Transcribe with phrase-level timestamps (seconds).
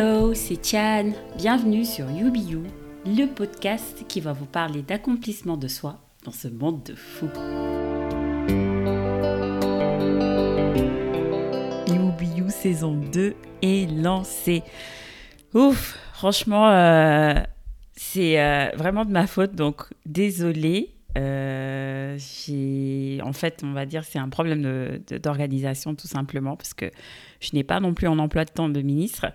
[0.00, 1.10] Hello, c'est Tian.
[1.36, 2.30] Bienvenue sur You
[3.04, 7.26] le podcast qui va vous parler d'accomplissement de soi dans ce monde de fous.
[12.36, 14.62] You saison 2 est lancée.
[15.52, 17.34] Ouf, franchement, euh,
[17.96, 20.94] c'est euh, vraiment de ma faute, donc désolée.
[21.16, 22.16] Euh,
[23.24, 26.88] en fait, on va dire, c'est un problème d'organisation tout simplement parce que
[27.40, 29.26] je n'ai pas non plus un emploi de temps de ministre.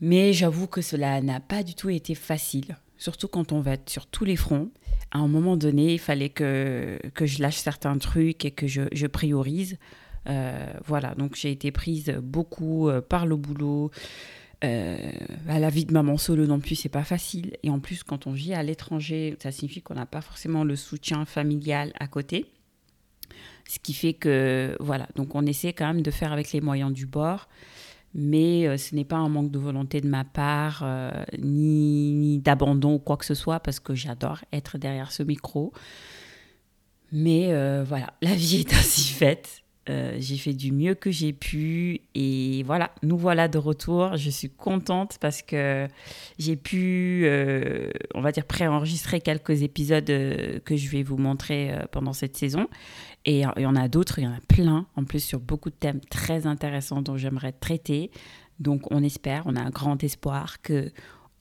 [0.00, 3.88] Mais j'avoue que cela n'a pas du tout été facile, surtout quand on va être
[3.88, 4.70] sur tous les fronts.
[5.10, 9.06] À un moment donné, il fallait que, que je lâche certains trucs et que je,
[9.06, 9.78] priorise.
[10.28, 13.90] Euh, voilà, donc j'ai été prise beaucoup euh, par le boulot.
[14.64, 14.96] Euh,
[15.48, 17.56] à la vie de maman solo non plus, c'est pas facile.
[17.62, 20.74] Et en plus, quand on vit à l'étranger, ça signifie qu'on n'a pas forcément le
[20.74, 22.46] soutien familial à côté.
[23.68, 26.92] Ce qui fait que, voilà, donc on essaie quand même de faire avec les moyens
[26.92, 27.48] du bord.
[28.14, 32.38] Mais euh, ce n'est pas un manque de volonté de ma part, euh, ni, ni
[32.38, 35.72] d'abandon ou quoi que ce soit, parce que j'adore être derrière ce micro.
[37.12, 37.48] Mais
[37.84, 39.63] voilà, la vie est ainsi faite.
[39.90, 44.16] Euh, j'ai fait du mieux que j'ai pu et voilà, nous voilà de retour.
[44.16, 45.88] Je suis contente parce que
[46.38, 51.72] j'ai pu, euh, on va dire, préenregistrer quelques épisodes euh, que je vais vous montrer
[51.92, 52.68] pendant cette saison.
[53.26, 55.70] Et il y en a d'autres, il y en a plein, en plus sur beaucoup
[55.70, 58.10] de thèmes très intéressants dont j'aimerais traiter.
[58.60, 60.92] Donc on espère, on a un grand espoir que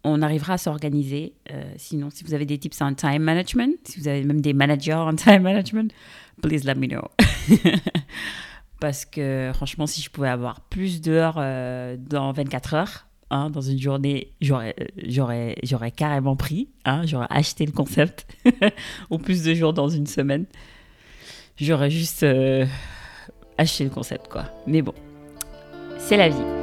[0.04, 1.34] on arrivera à s'organiser.
[1.78, 4.94] sinon, si vous avez des tips en time management, si vous avez même des managers
[4.94, 5.94] en time management,
[6.42, 7.08] please let me know.
[8.84, 13.62] Parce que franchement, si je pouvais avoir plus d'heures euh, dans 24 heures, hein, dans
[13.62, 14.76] une journée, j'aurais,
[15.64, 16.68] j'aurais carrément pris.
[16.84, 18.28] Hein, j'aurais acheté le concept.
[19.10, 20.46] Ou plus de jours dans une semaine.
[21.56, 22.66] J'aurais juste euh,
[23.58, 24.46] acheté le concept, quoi.
[24.68, 24.94] Mais bon,
[25.98, 26.63] c'est la vie.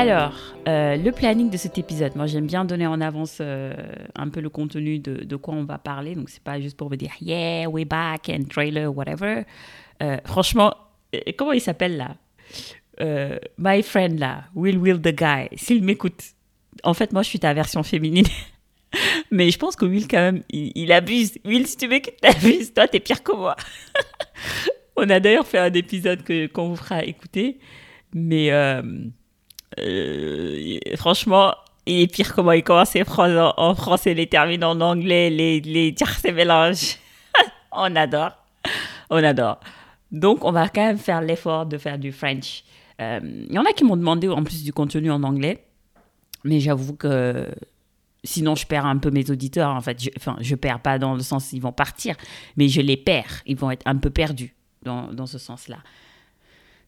[0.00, 0.32] Alors,
[0.66, 3.74] euh, le planning de cet épisode, moi j'aime bien donner en avance euh,
[4.16, 6.88] un peu le contenu de, de, quoi on va parler, donc c'est pas juste pour
[6.88, 9.42] vous dire yeah, we're back and trailer, whatever.
[10.02, 10.74] Euh, franchement,
[11.36, 12.16] comment il s'appelle là?
[13.58, 16.22] My friend là, Will Will the guy, s'il m'écoute.
[16.82, 18.26] En fait, moi je suis ta version féminine.
[19.30, 21.34] Mais je pense que Will, quand même, il, abuse.
[21.44, 22.72] Will, si tu m'écoutes, t'abuses.
[22.72, 23.54] Toi, t'es pire que moi.
[24.96, 27.58] on a d'ailleurs fait un épisode qu'on vous fera écouter.
[28.12, 28.50] Mais
[29.82, 31.54] euh, franchement,
[31.86, 35.60] il est pire comment il commence ses phrases en, français, les termine en anglais, les,
[35.60, 36.96] les dire ses mélanges.
[37.72, 38.32] on adore.
[39.10, 39.60] On adore.
[40.12, 42.64] Donc, on va quand même faire l'effort de faire du French.
[42.98, 45.64] Il euh, y en a qui m'ont demandé en plus du contenu en anglais,
[46.44, 47.48] mais j'avoue que
[48.22, 49.70] sinon je perds un peu mes auditeurs.
[49.70, 52.16] En fait, je, enfin, je perds pas dans le sens ils vont partir,
[52.56, 53.42] mais je les perds.
[53.46, 55.78] Ils vont être un peu perdus dans, dans ce sens-là.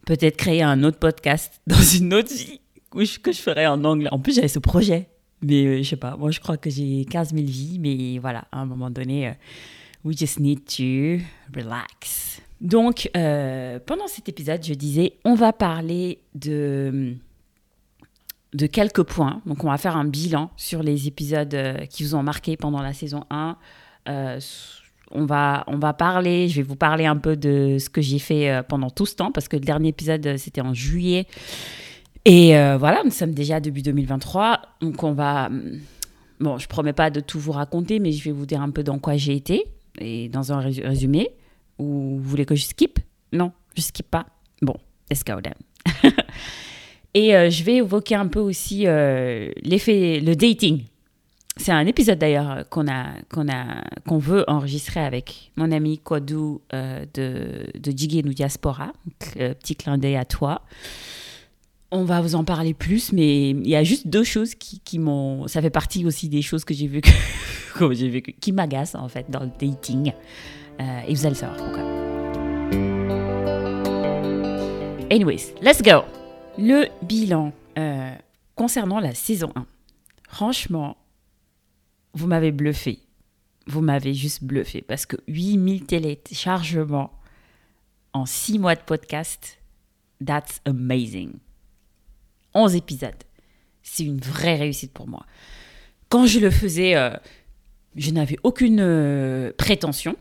[0.05, 2.61] Peut-être créer un autre podcast dans une autre vie
[2.93, 4.09] que je ferais en anglais.
[4.13, 5.09] En plus, j'avais ce projet.
[5.43, 8.45] Mais euh, je sais pas, moi je crois que j'ai 15 000 vies, mais voilà,
[8.53, 9.33] à un moment donné, euh,
[10.05, 11.23] we just need to
[11.55, 12.41] relax.
[12.61, 17.17] Donc, euh, pendant cet épisode, je disais, on va parler de,
[18.55, 19.43] de quelques points.
[19.47, 21.57] Donc, on va faire un bilan sur les épisodes
[21.91, 23.57] qui vous ont marqué pendant la saison 1.
[25.11, 28.21] on, va, on va parler, je vais vous parler un peu de ce que j'ai
[28.21, 31.27] fait pendant tout ce temps, parce que le dernier épisode, c'était en juillet.
[32.25, 35.47] Et euh, voilà, nous sommes déjà début 2023, donc on va...
[35.47, 35.81] Hum,
[36.41, 38.85] bon, je promets pas de tout vous raconter, mais je vais vous dire un peu
[38.85, 39.65] dans quoi j'ai été,
[39.99, 41.31] et dans un résumé.
[41.79, 43.01] Ou vous voulez que je skip?
[43.33, 44.27] Non, je skip pas.
[44.61, 44.77] Bon,
[45.11, 46.13] let's go then.
[47.15, 50.85] et euh, je vais évoquer un peu aussi euh, l'effet, le dating.
[51.57, 56.63] C'est un épisode d'ailleurs qu'on a, qu'on a, qu'on veut enregistrer avec mon ami Kodou
[56.73, 58.93] de, de Nou Diaspora.
[59.35, 60.63] petit clin d'œil à toi.
[61.95, 65.47] On va vous en parler plus, mais il y a juste deux choses qui, m'ont.
[65.47, 67.03] Ça fait partie aussi des choses que j'ai vues,
[68.41, 70.15] qui m'agacent en fait dans le dating.
[70.81, 71.83] Euh, et vous allez savoir pourquoi.
[75.11, 76.05] Anyways, let's go.
[76.57, 78.15] Le bilan euh,
[78.55, 79.67] concernant la saison 1.
[80.31, 80.97] Franchement,
[82.15, 83.01] vous m'avez bluffé.
[83.67, 87.13] Vous m'avez juste bluffé parce que 8000 téléchargements
[88.15, 89.59] en 6 mois de podcast,
[90.25, 91.33] that's amazing.
[92.55, 93.15] 11 épisodes.
[93.83, 95.27] C'est une vraie réussite pour moi.
[96.09, 97.11] Quand je le faisais, euh,
[97.97, 100.17] je n'avais aucune euh, prétention.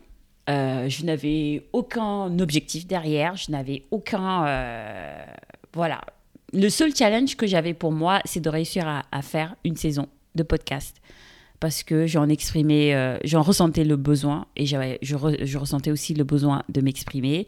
[0.50, 3.36] Euh, je n'avais aucun objectif derrière.
[3.36, 4.46] Je n'avais aucun...
[5.72, 6.00] voilà.
[6.52, 10.42] Le seul challenge que j'avais pour moi, c'est de réussir à, faire une saison de
[10.42, 10.96] podcast.
[11.60, 16.62] Parce que j'en exprimais, j'en ressentais le besoin et je, je ressentais aussi le besoin
[16.68, 17.46] de m'exprimer.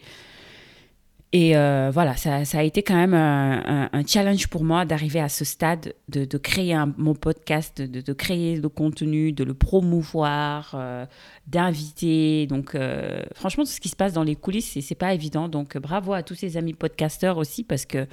[1.35, 5.45] Et euh, voilà, ça, a été quand même un, challenge pour moi d'arriver à ce
[5.45, 11.07] stade, de, créer mon podcast, de, de, créer le contenu, de le promouvoir, euh,
[11.47, 12.47] d'inviter.
[12.47, 15.49] Donc, euh, franchement, tout ce qui se passe dans les coulisses, c'est pas évident.
[15.49, 18.07] Donc, bravo à tous ces amis podcasteurs aussi, parce que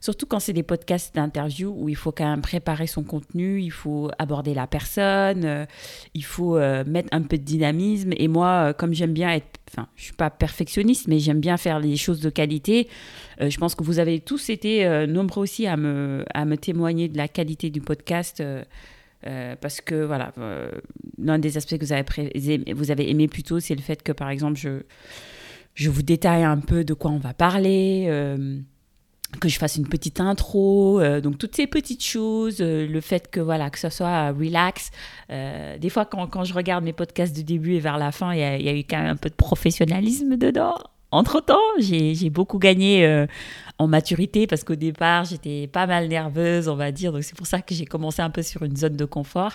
[0.00, 3.70] surtout quand c'est des podcasts d'interview où il faut quand même préparer son contenu, il
[3.70, 5.66] faut aborder la personne,
[6.14, 8.12] il faut mettre un peu de dynamisme.
[8.16, 11.78] Et moi, comme j'aime bien être enfin, je suis pas perfectionniste, mais j'aime bien faire
[11.78, 12.88] les choses de qualité.
[13.40, 16.56] Euh, je pense que vous avez tous été euh, nombreux aussi à me, à me
[16.56, 18.42] témoigner de la qualité du podcast.
[19.26, 20.32] Euh, parce que voilà,
[21.18, 21.84] l'un des aspects que
[22.74, 24.82] vous avez, aimé plutôt, c'est le fait que par exemple, je,
[25.74, 28.08] je vous détaille un peu de quoi on va parler
[29.40, 33.30] que je fasse une petite intro, euh, donc toutes ces petites choses, euh, le fait
[33.30, 34.90] que voilà que ce soit relax.
[35.30, 38.32] Euh, des fois, quand, quand, je regarde mes podcasts du début et vers la fin,
[38.32, 40.76] il y, a, eu quand même un peu de professionnalisme dedans.
[41.10, 43.26] Entre temps, j'ai beaucoup gagné
[43.78, 47.12] en maturité parce qu'au départ, j'étais pas mal nerveuse, on va dire.
[47.12, 49.52] Donc c'est pour ça que j'ai commencé un peu sur une zone de confort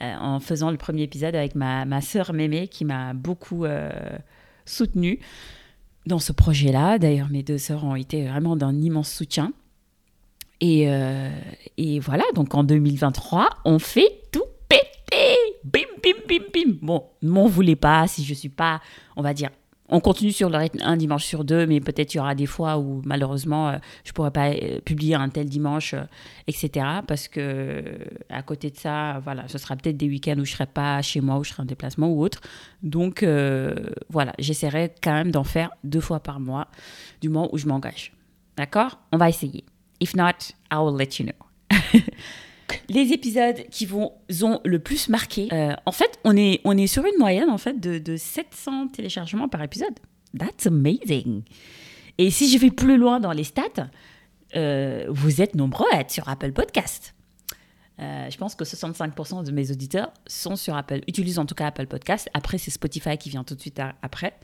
[0.00, 3.64] en faisant le premier épisode avec ma, sœur Mémé qui m'a beaucoup
[4.64, 5.20] soutenue
[6.08, 6.98] dans ce projet-là.
[6.98, 9.52] D'ailleurs, mes deux sœurs ont été vraiment d'un immense soutien.
[10.60, 11.30] Et, euh,
[11.76, 15.36] et, voilà, donc en 2023, on fait tout péter.
[15.62, 16.78] Bim, bim, bim, bim.
[16.82, 18.80] Bon, m'en voulez pas si je suis pas,
[19.14, 19.50] on va dire,
[19.88, 22.46] on continue sur le rythme un dimanche sur deux, mais peut-être il y aura des
[22.46, 26.02] fois où malheureusement euh, je pourrais pas euh, publier un tel dimanche, euh,
[26.46, 26.86] etc.
[27.06, 27.82] Parce que
[28.28, 31.20] à côté de ça, voilà, ce sera peut-être des week-ends où je serai pas chez
[31.20, 32.40] moi, où je serai en déplacement ou autre.
[32.82, 33.24] Donc
[34.10, 36.68] voilà, j'essaierai quand même d'en faire deux fois par mois,
[37.20, 38.12] du moment où je m'engage.
[38.56, 38.98] D'accord?
[39.12, 39.64] On va essayer.
[40.00, 41.98] If not, I will let you know.
[42.88, 44.12] les épisodes qui vont
[44.42, 47.58] ont le plus marqué, euh, en fait, on est, on est sur une moyenne en
[47.58, 49.94] fait de, de 700 téléchargements par épisode.
[50.38, 51.42] That's amazing.
[52.18, 53.88] Et si je vais plus loin dans les stats,
[54.56, 57.14] euh, vous êtes nombreux à être sur Apple Podcast.
[58.00, 61.66] Euh, je pense que 65% de mes auditeurs sont sur Apple, utilisent en tout cas
[61.66, 62.28] Apple Podcast.
[62.34, 64.34] Après, c'est Spotify qui vient tout de suite après.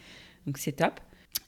[0.47, 1.00] Donc c'est top.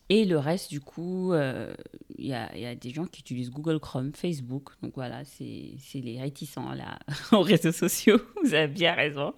[0.08, 1.74] Et le reste, du coup, il euh,
[2.18, 4.70] y, a, des gens qui utilisent Google Chrome, Facebook.
[4.82, 6.98] Donc voilà, c'est les réticents là,
[7.32, 8.20] aux réseaux sociaux.
[8.44, 9.34] Vous avez bien raison.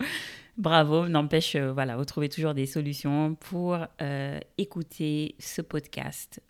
[0.59, 6.43] Bravo, n'empêche, euh, voilà, vous trouvez toujours des solutions pour euh, écouter ce podcast.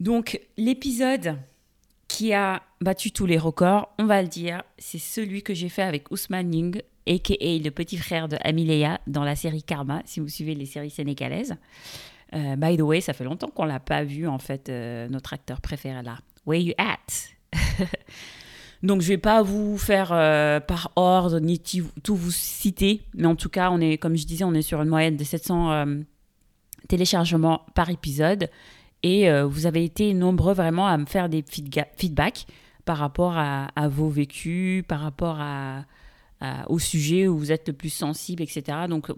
[0.00, 1.36] Donc, l'épisode
[2.08, 5.82] qui a battu tous les records, on va le dire, c'est celui que j'ai fait
[5.82, 7.58] avec Ousmane Ning, a.k.a.
[7.58, 11.54] le petit frère de Amileya dans la série Karma, si vous suivez les séries sénégalaises.
[12.34, 15.32] Euh, by the way, ça fait longtemps qu'on l'a pas vu en fait, euh, notre
[15.32, 16.18] acteur préféré là.
[16.46, 16.96] Where you at?
[18.82, 23.36] Donc je vais pas vous faire euh, par ordre ni tout vous citer, mais en
[23.36, 25.96] tout cas, on est, comme je disais, on est sur une moyenne de 700
[26.88, 28.48] téléchargements par épisode,
[29.02, 32.46] et vous avez été nombreux vraiment à me faire des feedbacks
[32.86, 35.38] par rapport à, vos vécus, par rapport
[36.68, 38.78] au sujet où vous êtes le plus sensible, etc.
[38.88, 39.08] Donc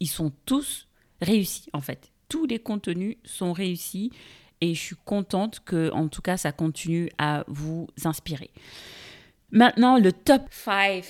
[0.00, 0.88] ils sont tous
[1.20, 4.10] réussis en fait tous les contenus sont réussis
[4.62, 8.50] et je suis contente que, en tout cas, ça continue à vous inspirer.
[9.50, 11.04] Maintenant, le top 5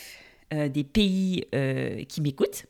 [0.52, 2.66] euh, des pays euh, qui m'écoutent.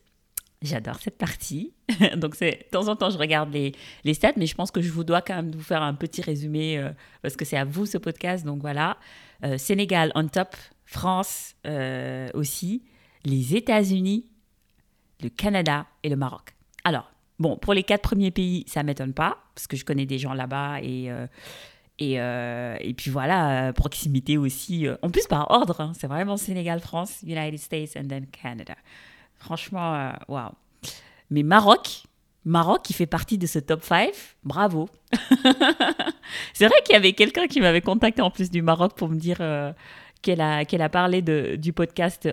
[0.61, 1.73] J'adore cette partie.
[2.15, 3.71] Donc, de temps en temps, je regarde les,
[4.03, 6.21] les, stats, mais je pense que je vous dois quand même vous faire un petit
[6.21, 6.91] résumé euh,
[7.23, 8.45] parce que c'est à vous ce podcast.
[8.45, 8.97] Donc, voilà.
[9.57, 10.55] Sénégal on top,
[10.85, 11.55] France
[12.33, 12.83] aussi,
[13.25, 14.25] les États-Unis,
[15.21, 16.53] le Canada et le Maroc.
[16.85, 17.12] Alors,
[17.43, 20.33] Bon, pour les quatre premiers pays, ça m'étonne pas, parce que je connais des gens
[20.33, 21.27] là-bas et, euh,
[22.01, 24.87] euh, et, puis voilà, euh, proximité aussi.
[25.01, 28.75] en plus, par ordre, hein, c'est vraiment Sénégal, France, United States and then Canada.
[29.35, 30.51] Franchement, waouh.
[31.31, 32.03] Mais Maroc,
[32.45, 34.11] Maroc qui fait partie de ce top 5,
[34.45, 34.87] bravo.
[36.53, 39.17] c'est vrai qu'il y avait quelqu'un qui m'avait contacté en plus du Maroc pour me
[39.17, 39.39] dire
[40.21, 42.29] qu'elle a, qu'elle a parlé de, du podcast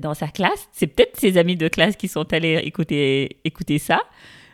[0.00, 0.66] dans sa classe.
[0.72, 4.00] C'est peut-être ses amis de classe qui sont allés écouter, écouter ça.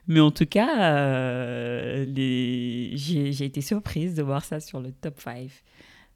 [0.08, 5.48] Mais en tout cas, euh, j'ai été surprise de voir ça sur le top 5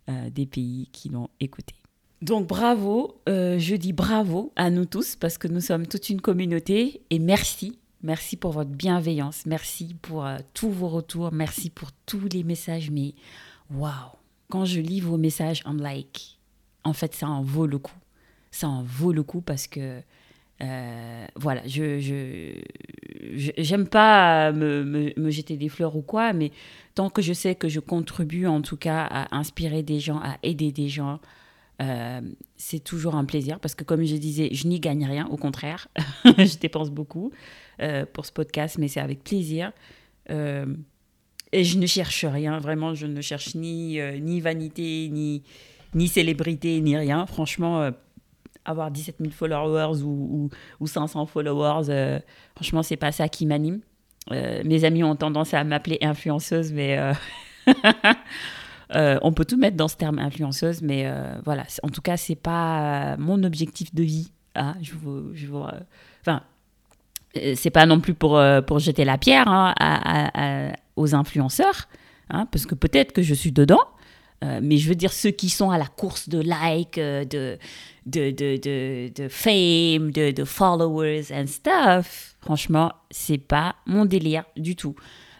[0.09, 1.75] euh, des pays qui l'ont écouté.
[2.23, 6.21] Donc bravo, euh, je dis bravo à nous tous parce que nous sommes toute une
[6.21, 7.79] communauté et merci.
[8.03, 12.91] Merci pour votre bienveillance, merci pour tous vos retours, merci pour tous les messages.
[12.91, 13.15] Mais
[13.71, 13.91] waouh,
[14.49, 16.39] quand je lis vos messages en like,
[16.85, 17.97] en fait, ça en vaut le coup.
[18.51, 20.01] Ça en vaut le coup parce que
[20.63, 22.55] euh, voilà, je
[23.59, 26.51] j'aime pas me, jeter des fleurs ou quoi, mais
[26.95, 30.39] tant que je sais que je contribue en tout cas à inspirer des gens, à
[30.43, 31.21] aider des gens,
[31.83, 32.21] euh,
[32.57, 35.89] c'est toujours un plaisir parce que comme je disais, je n'y gagne rien, au contraire,
[36.25, 37.33] je dépense beaucoup
[37.83, 39.73] euh, pour ce podcast, mais c'est avec plaisir.
[40.31, 45.43] et je ne cherche rien, vraiment, je ne cherche ni, ni vanité, ni,
[45.95, 47.27] ni célébrité, ni rien.
[47.27, 47.91] Franchement,
[48.67, 52.21] avoir 17 000 followers ou, ou, 500 followers,
[52.55, 53.81] franchement, c'est pas ça qui m'anime.
[54.31, 56.99] mes amis ont tendance à m'appeler influenceuse, mais
[58.95, 61.65] Euh, on peut tout mettre dans ce terme influenceuse, mais euh, voilà.
[61.83, 64.31] En tout cas, c'est pas mon objectif de vie.
[64.55, 65.71] Ah, je euh,
[66.21, 66.43] enfin,
[67.55, 71.89] c'est pas non plus pour, pour jeter la pierre hein, aux influenceurs,
[72.31, 73.83] hein, parce que peut-être que je suis dedans,
[74.43, 77.59] mais je veux dire ceux qui sont à la course de likes, de,
[78.07, 84.77] de, de, de, de fame, de, followers and stuff, franchement, c'est pas mon délire du
[84.77, 84.95] tout.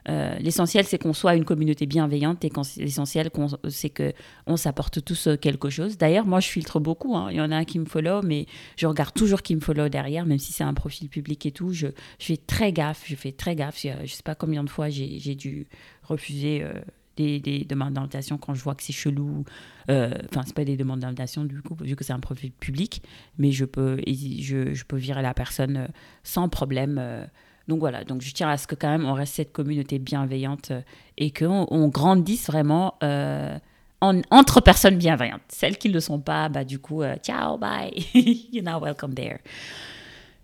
[0.09, 3.31] Euh, l'essentiel, c'est qu'on soit une communauté bienveillante et l'essentiel,
[3.69, 5.99] c'est qu'on s'apporte tous euh, quelque chose.
[5.99, 7.17] D'ailleurs, moi, je filtre beaucoup.
[7.17, 7.29] Hein.
[7.31, 9.89] Il y en a un qui me follow, mais je regarde toujours qui me follow
[9.89, 11.73] derrière, même si c'est un profil public et tout.
[11.73, 11.89] Je,
[12.19, 13.03] fais très gaffe.
[13.07, 13.81] Je fais très gaffe.
[13.83, 15.67] Je ne sais pas combien de fois j'ai dû
[16.05, 16.63] refuser.
[16.63, 16.73] Euh,
[17.17, 19.45] des, demandes d'invitation quand je vois que c'est chelou.
[19.89, 23.03] Enfin, c'est pas des demandes d'invitation du coup, vu que c'est un profil public,
[23.39, 25.89] mais je peux, je, peux virer la personne
[26.23, 27.29] sans problème.
[27.69, 30.71] Donc voilà, donc je tiens à ce que quand même on reste cette communauté bienveillante
[30.71, 30.81] euh,
[31.19, 33.59] et qu'on on grandisse vraiment euh,
[34.01, 35.43] entre personnes bienveillantes.
[35.49, 39.15] Celles qui ne le sont pas, bah du coup, euh, ciao, bye, you're not welcome
[39.15, 39.39] there.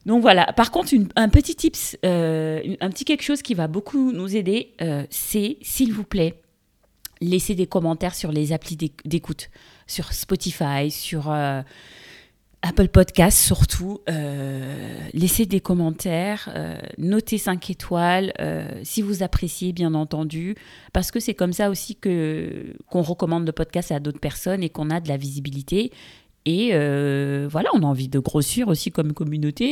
[0.05, 0.53] Donc voilà.
[0.53, 4.75] Par contre, un petit tips, un petit quelque chose qui va beaucoup nous aider,
[5.11, 6.42] c'est s'il vous plaît,
[7.23, 9.51] laissez des commentaires sur les applis d'écoute,
[9.87, 11.33] sur Spotify, sur
[12.63, 19.73] Apple Podcast surtout, euh, laissez des commentaires, euh, notez 5 étoiles euh, si vous appréciez
[19.73, 20.55] bien entendu,
[20.93, 24.69] parce que c'est comme ça aussi que qu'on recommande le podcast à d'autres personnes et
[24.69, 25.91] qu'on a de la visibilité.
[26.45, 26.71] Et
[27.49, 29.65] voilà, on a envie de grossir aussi comme communauté.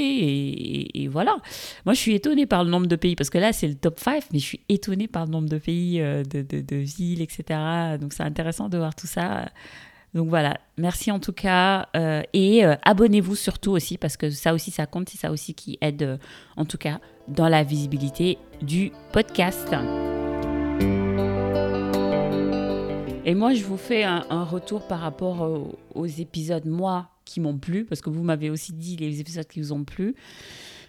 [1.02, 1.36] Et, voilà.
[1.84, 3.98] Moi, je suis étonnée par le nombre de pays, parce que là, c'est le top
[3.98, 7.58] 5, mais je suis étonnée par le nombre de pays, de, de, villes, etc.
[8.00, 9.46] Donc, c'est intéressant de voir tout ça.
[10.14, 11.88] Donc voilà, merci en tout cas.
[11.96, 15.08] Euh, et euh, abonnez-vous surtout aussi, parce que ça aussi, ça compte.
[15.08, 16.16] C'est ça aussi qui aide, euh,
[16.56, 19.74] en tout cas, dans la visibilité du podcast.
[23.30, 27.84] Et moi, je vous fais un, retour par rapport aux, épisodes, moi, qui m'ont plu,
[27.84, 30.16] parce que vous m'avez aussi dit les épisodes qui vous ont plu.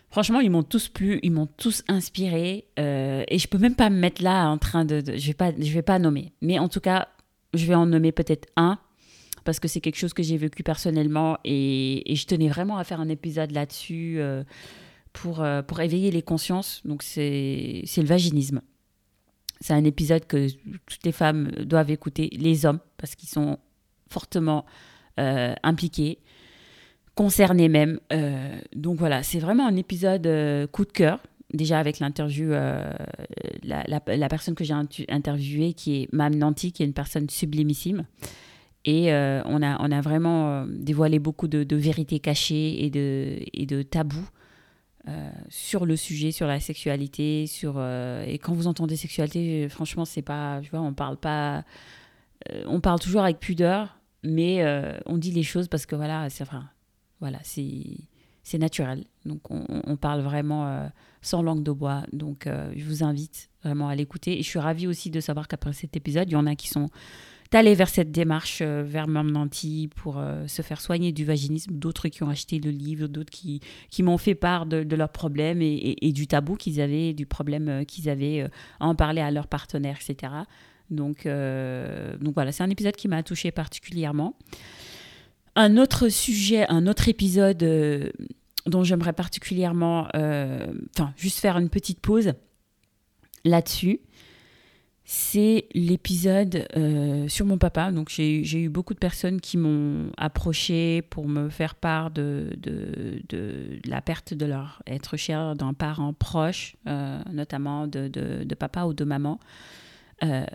[0.09, 2.65] Franchement, ils m'ont tous plu, ils m'ont tous inspiré.
[2.77, 5.03] et je peux même pas me mettre là en train de.
[5.05, 6.33] je vais pas, je vais pas nommer.
[6.41, 7.09] Mais en tout cas,
[7.53, 8.79] je vais en nommer peut-être un
[9.43, 13.01] parce que c'est quelque chose que j'ai vécu personnellement et, je tenais vraiment à faire
[13.01, 14.43] un épisode là-dessus euh,
[15.13, 16.81] pour, euh, pour éveiller les consciences.
[16.85, 18.61] Donc c'est le vaginisme.
[19.61, 20.47] C'est un épisode que
[20.85, 23.57] toutes les femmes doivent écouter, les hommes, parce qu'ils sont
[24.09, 24.65] fortement
[25.19, 26.19] euh, impliqués,
[27.15, 27.99] concernés même.
[28.75, 30.27] donc voilà, c'est vraiment un épisode
[30.71, 31.19] coup de cœur
[31.53, 32.95] déjà avec l'interview, la,
[33.63, 34.73] la, personne que j'ai
[35.09, 38.05] interviewée, qui est Mme Nanti, qui est une personne sublimissime.
[38.85, 43.39] Et euh, on, a, on a vraiment euh, dévoilé beaucoup de, vérités cachées et de,
[43.53, 44.40] et de tabous euh,
[45.49, 47.47] sur le sujet, sur la sexualité.
[47.47, 50.59] Sur, et quand vous entendez sexualité, franchement, c'est pas.
[50.61, 51.63] Tu vois, on parle pas.
[52.65, 54.63] on parle toujours avec pudeur, mais
[55.05, 56.69] on dit les choses parce que voilà, c'est enfin,
[57.19, 59.05] voilà, c'est naturel.
[59.25, 60.89] Donc on, on parle vraiment
[61.21, 62.03] sans langue de bois.
[62.13, 64.39] Donc je vous invite vraiment à l'écouter.
[64.39, 66.67] Et je suis ravie aussi de savoir qu'après cet épisode, il y en a qui
[66.67, 66.89] sont
[67.51, 72.07] d'aller vers cette démarche euh, vers Nanti pour euh, se faire soigner du vaginisme, d'autres
[72.07, 76.11] qui ont acheté le livre, d'autres qui, qui m'ont fait part de, leurs problèmes et,
[76.13, 78.47] du tabou qu'ils avaient, du problème euh, qu'ils avaient
[78.79, 80.33] à en parler à leurs partenaires, etc.
[80.89, 84.35] Donc, donc voilà, c'est un épisode qui m'a touché particulièrement.
[85.55, 88.11] Un autre sujet, un autre épisode
[88.65, 92.33] dont j'aimerais particulièrement, enfin, juste faire une petite pause
[93.45, 94.01] là-dessus
[95.03, 97.91] c'est l'épisode euh, sur mon papa.
[97.91, 103.79] Donc j'ai eu beaucoup de personnes qui m'ont approché pour me faire part de, de,
[103.85, 109.03] la perte de leur être cher d'un parent proche, euh, notamment de, papa ou de
[109.03, 109.39] maman.
[110.23, 110.45] Euh,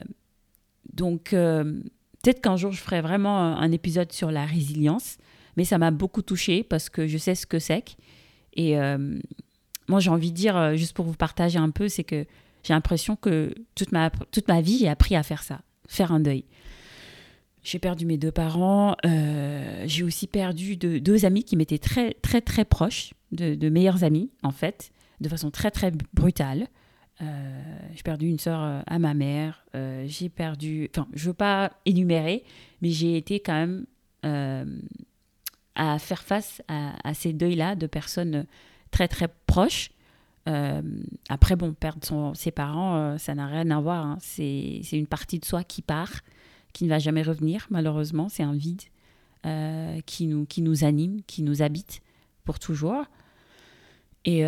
[0.93, 5.19] donc peut-être qu'un jour je ferai vraiment un épisode sur la résilience,
[5.57, 7.97] mais ça m'a beaucoup touchée parce que je sais ce que c'est.
[8.55, 8.76] Et
[9.88, 12.25] moi j'ai envie de dire, juste pour vous partager un peu, c'est que
[12.67, 16.19] j'ai l'impression que toute ma, toute ma vie, j'ai appris à faire ça, faire un
[16.19, 16.45] deuil.
[17.63, 18.97] J'ai perdu mes deux parents.
[19.05, 24.31] Euh, j'ai aussi perdu deux amis qui m'étaient très, très, très proches, de, meilleurs amis,
[24.43, 26.67] en fait, de façon très, très brutale.
[27.23, 29.65] Euh, j'ai perdu une sœur euh, à ma mère.
[30.07, 30.91] j'ai perdu.
[30.93, 32.43] Enfin, je veux pas énumérer,
[32.83, 33.87] mais j'ai été quand même
[35.77, 38.47] à faire face à, à ces deuils-là de personnes
[38.91, 39.91] très, très proches.
[41.29, 44.07] Après, bon, perdre ses parents, ça n'a rien à voir.
[44.07, 44.19] Hein.
[44.21, 46.12] C'est une partie de soi qui part,
[46.73, 48.29] qui ne va jamais revenir, malheureusement.
[48.29, 48.83] C'est un vide
[50.07, 52.00] qui, nous, qui nous anime, qui nous habite
[52.45, 53.05] pour toujours.
[54.25, 54.45] Et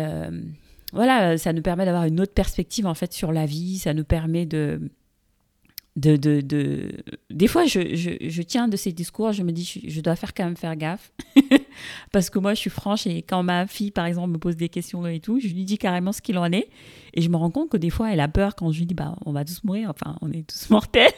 [0.93, 3.77] voilà, ça nous permet d'avoir une autre perspective en fait sur la vie.
[3.77, 4.89] Ça nous permet de,
[5.99, 6.91] de, de, de...
[7.29, 10.33] Des fois, je, je, je, tiens de ces discours, je me dis, je, dois faire
[10.33, 11.11] quand même faire gaffe.
[12.11, 14.69] Parce que moi, je suis franche et quand ma fille, par exemple, me pose des
[14.69, 16.69] questions et tout, je lui dis carrément ce qu'il en est.
[17.13, 18.93] Et je me rends compte que des fois, elle a peur quand je lui dis,
[18.93, 21.11] bah, on va tous mourir, enfin, on est tous mortels.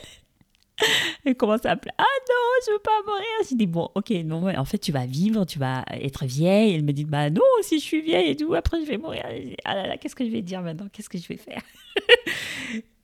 [1.25, 3.27] Elle commence à appeler Ah non, je veux pas mourir.
[3.47, 6.73] Je dis Bon, ok, non, en fait, tu vas vivre, tu vas être vieille.
[6.73, 9.23] Elle me dit Bah non, si je suis vieille et tout, après je vais mourir.
[9.63, 10.88] ah là là, qu'est-ce que je vais dire maintenant?
[10.91, 11.61] Qu'est-ce que je vais faire?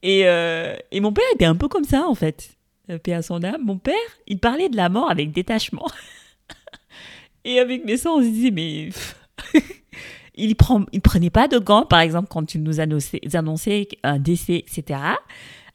[0.04, 2.52] Et, euh, et, mon père était un peu comme ça, en fait.
[2.90, 3.62] Euh, paix à son âme.
[3.64, 3.96] Mon père,
[4.28, 5.88] il parlait de la mort avec détachement.
[7.44, 8.90] et avec mes soeurs, on se disait Mais.
[10.36, 14.20] il prend, il prenait pas de gants, par exemple, quand tu nous annonçais, annonçait un
[14.20, 15.00] décès, etc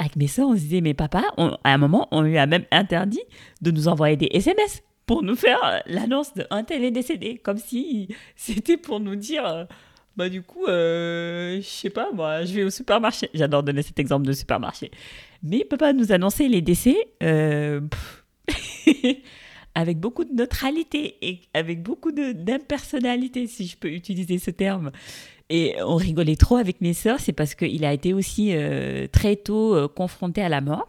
[0.02, 2.64] avec mes soeurs, on se disait, mais papa, à un moment, on lui a même
[2.72, 3.22] interdit
[3.60, 7.58] de nous envoyer des SMS pour nous faire euh, l'annonce d'un tel est décédé, comme
[7.58, 9.68] si c'était pour nous dire,
[10.16, 13.30] bah du coup, euh, je sais pas, moi, je vais au supermarché.
[13.34, 14.90] J'adore donner cet exemple de supermarché.
[15.42, 16.96] Mais papa nous annonçait les décès
[19.74, 24.90] avec beaucoup de neutralité et avec beaucoup d'impersonnalité, si je peux utiliser ce terme.
[25.50, 29.36] Et on rigolait trop avec mes sœurs, c'est parce qu'il a été aussi euh, très
[29.36, 30.88] tôt euh, confronté à la mort.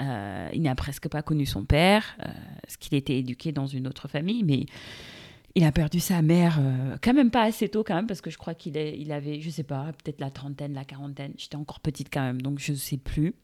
[0.00, 2.16] Euh, il n'a presque pas connu son père,
[2.62, 4.66] parce qu'il était éduqué dans une autre famille, mais
[5.54, 6.60] il a perdu sa mère
[7.02, 9.50] quand même pas assez tôt quand même, parce que je crois qu'il il avait, je
[9.50, 11.32] sais pas, peut-être la trentaine, la quarantaine.
[11.36, 13.34] J'étais encore petite quand même, donc je sais plus.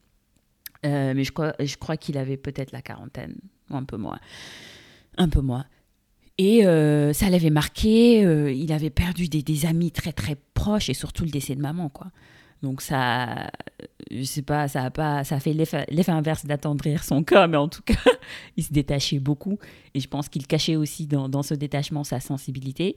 [0.84, 3.37] mais je crois, je crois qu'il avait peut-être la quarantaine,
[3.70, 4.20] ou un peu moins.
[5.16, 5.64] Un peu moins.
[6.38, 10.94] Et euh, ça l'avait marqué, euh, il avait perdu des, amis très très proches et
[10.94, 12.08] surtout le décès de maman, quoi.
[12.62, 13.50] Donc ça,
[14.11, 17.68] je sais pas, ça a pas, ça fait l'effet inverse d'attendrir son cœur, mais en
[17.68, 17.94] tout cas,
[18.57, 19.59] il se détachait beaucoup
[19.94, 22.96] et je pense qu'il cachait aussi dans, ce détachement sa sensibilité.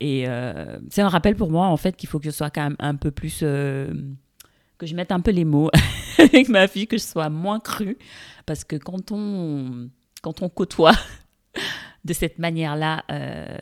[0.00, 2.62] Et euh, c'est un rappel pour moi en fait qu'il faut que je sois quand
[2.62, 5.70] même un peu plus, que je mette un peu les mots
[6.18, 7.96] avec ma fille, que je sois moins crue,
[8.44, 9.88] parce que quand on,
[10.22, 10.94] quand on côtoie
[12.06, 13.58] de cette manière-là, euh,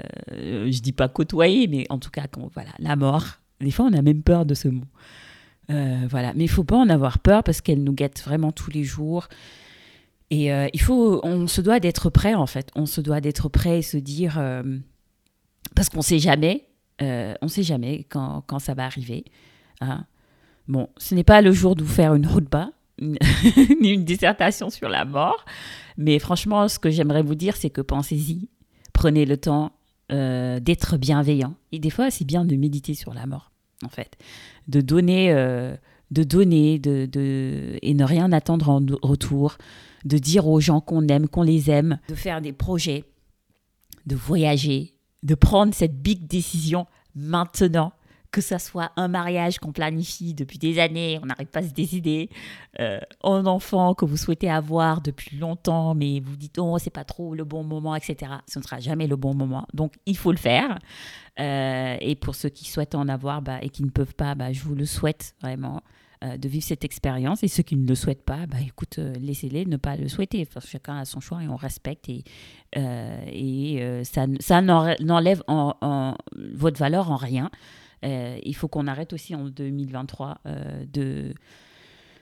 [0.71, 3.25] je dis pas côtoyer, mais en tout cas, quand, voilà, la mort.
[3.61, 4.85] Des fois, on a même peur de ce mot.
[5.71, 8.71] Euh, voilà, mais il faut pas en avoir peur parce qu'elle nous guette vraiment tous
[8.71, 9.29] les jours.
[10.31, 12.71] Et euh, il faut, on se doit d'être prêt en fait.
[12.75, 14.63] On se doit d'être prêt et se dire, euh,
[15.75, 16.67] parce qu'on sait jamais,
[17.01, 19.25] on sait jamais quand, quand ça va arriver.
[19.81, 20.07] Hein.
[20.69, 24.89] Bon, ce n'est pas le jour de vous faire une bas ni une dissertation sur
[24.89, 25.45] la mort.
[25.97, 28.49] Mais franchement, ce que j'aimerais vous dire, c'est que pensez-y,
[28.93, 29.73] prenez le temps
[30.09, 31.55] d'être bienveillant.
[31.73, 33.51] Et des fois, c'est bien de méditer sur la mort,
[33.85, 34.17] en fait.
[34.69, 35.77] De donner, euh,
[36.11, 39.57] de donner, de, de, et ne rien attendre en retour.
[40.05, 41.99] De dire aux gens qu'on aime, qu'on les aime.
[42.09, 43.05] De faire des projets,
[44.07, 47.93] de voyager, de prendre cette big décision maintenant
[48.35, 51.73] que ça soit un mariage qu'on planifie depuis des années, on n'arrive pas à se
[51.73, 52.29] décider,
[52.81, 57.05] euh, un enfant que vous souhaitez avoir depuis longtemps, mais vous dites oh c'est pas
[57.05, 58.33] trop le bon moment, etc.
[58.49, 60.81] Ce ne sera jamais le bon moment, donc il faut le faire.
[61.39, 64.53] Euh, et pour ceux qui souhaitent en avoir bah, et qui ne peuvent pas, bah,
[64.53, 65.85] je vous le souhaite vraiment
[66.25, 67.45] euh, de vivre cette expérience.
[67.45, 70.45] Et ceux qui ne le souhaitent pas, bah, écoute, laissez-les ne pas le souhaiter.
[70.67, 72.09] chacun a son choix et on respecte.
[72.09, 72.25] Et,
[72.75, 77.49] et ça, ça n'enlève en, votre valeur en rien.
[78.05, 80.85] Euh, il faut qu'on arrête aussi en 2023 euh,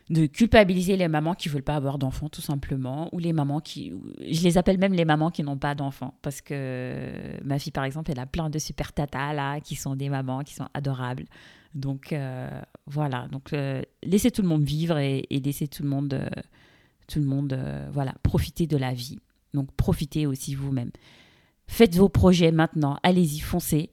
[0.08, 3.94] de culpabiliser les mamans qui veulent pas avoir d'enfants tout simplement ou les mamans qui
[4.20, 7.08] je les appelle même les mamans qui n'ont pas d'enfants parce que
[7.42, 10.42] ma fille par exemple elle a plein de super tatas là qui sont des mamans
[10.42, 11.24] qui sont adorables.
[11.74, 12.48] Donc euh,
[12.86, 13.26] voilà.
[13.28, 13.54] Donc
[14.02, 16.28] laissez tout le monde vivre et, et laissez tout le monde
[17.08, 17.58] tout le monde
[17.92, 19.18] voilà profiter de la vie.
[19.54, 20.90] Donc profitez aussi vous-même.
[21.66, 22.98] Faites vos projets maintenant.
[23.02, 23.90] Allez-y foncez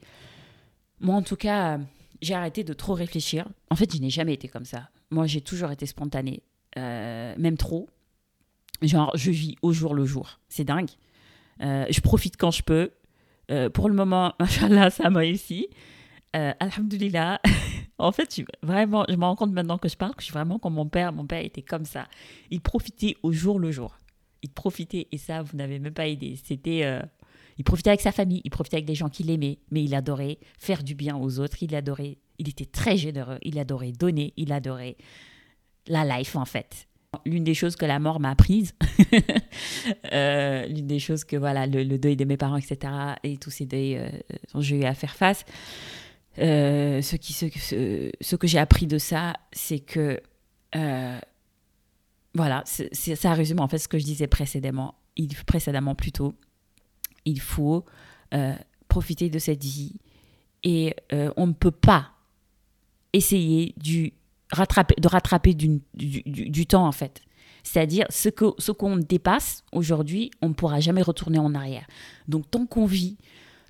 [0.99, 1.79] moi, en tout cas,
[2.21, 3.47] j'ai arrêté de trop réfléchir.
[3.69, 4.89] En fait, je n'ai jamais été comme ça.
[5.11, 6.43] Moi, j'ai toujours été spontanée,
[6.77, 7.89] euh, même trop.
[8.81, 10.39] Genre, je vis au jour le jour.
[10.49, 10.89] C'est dingue.
[11.61, 12.91] Euh, je profite quand je peux.
[13.51, 15.67] Euh, pour le moment, machallah, ça m'a réussi.
[16.33, 17.41] Alhamdulillah.
[17.97, 20.33] en fait, je, vraiment, je me rends compte maintenant que je parle que je suis
[20.33, 21.11] vraiment comme mon père.
[21.11, 22.07] Mon père était comme ça.
[22.51, 23.97] Il profitait au jour le jour.
[24.43, 26.37] Il profitait, et ça, vous n'avez même pas idée.
[26.41, 27.01] C'était
[27.59, 30.39] il profitait avec sa famille, il profitait avec les gens qu'il aimait, mais il adorait
[30.57, 34.53] faire du bien aux autres, il adorait, il était très généreux, il adorait donner, il
[34.53, 34.95] adorait
[35.85, 36.87] la life en fait.
[37.25, 38.75] L'une des choses que la mort m'a apprise,
[40.13, 42.93] euh, l'une des choses que voilà le, deuil de mes parents, etc.,
[43.23, 44.09] et tous ces deuils euh,
[44.53, 45.43] dont j'ai eu à faire face,
[46.37, 47.01] ce,
[48.21, 50.21] ce, que j'ai appris de ça, c'est que,
[52.33, 56.35] voilà, ça résume en fait ce que je disais précédemment, il, précédemment plutôt.
[57.25, 57.85] Il faut
[58.87, 59.95] profiter de cette vie
[60.63, 62.11] et on ne peut pas
[63.13, 63.73] essayer
[64.51, 67.21] rattraper, de rattraper du, du, du, temps en fait.
[67.63, 71.85] C'est-à-dire ce qu'on ce qu'on dépasse aujourd'hui, on ne pourra jamais retourner en arrière.
[72.27, 73.17] Donc tant qu'on vit,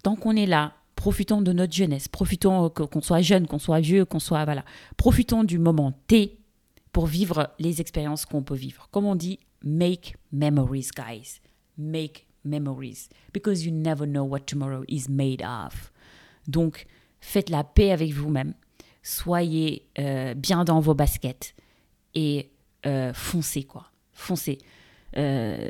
[0.03, 4.05] tant qu'on est là, profitons de notre jeunesse, profitons qu'on soit jeune, qu'on soit vieux,
[4.05, 4.63] qu'on soit voilà,
[4.97, 6.38] profitons du moment T
[6.91, 8.88] pour vivre les expériences qu'on peut vivre.
[8.91, 11.39] Comme on dit, make memories, guys.
[11.77, 15.91] Make memories because you never know what tomorrow is made of.
[16.47, 16.86] Donc
[17.19, 18.54] faites la paix avec vous-même
[19.10, 21.56] soyez euh, bien dans vos baskets
[22.15, 22.49] et
[22.86, 23.86] euh, foncez, quoi.
[24.13, 24.58] Foncez.
[25.17, 25.69] Euh,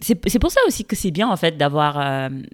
[0.00, 1.94] c'est pour ça aussi que c'est bien, en fait, d'avoir...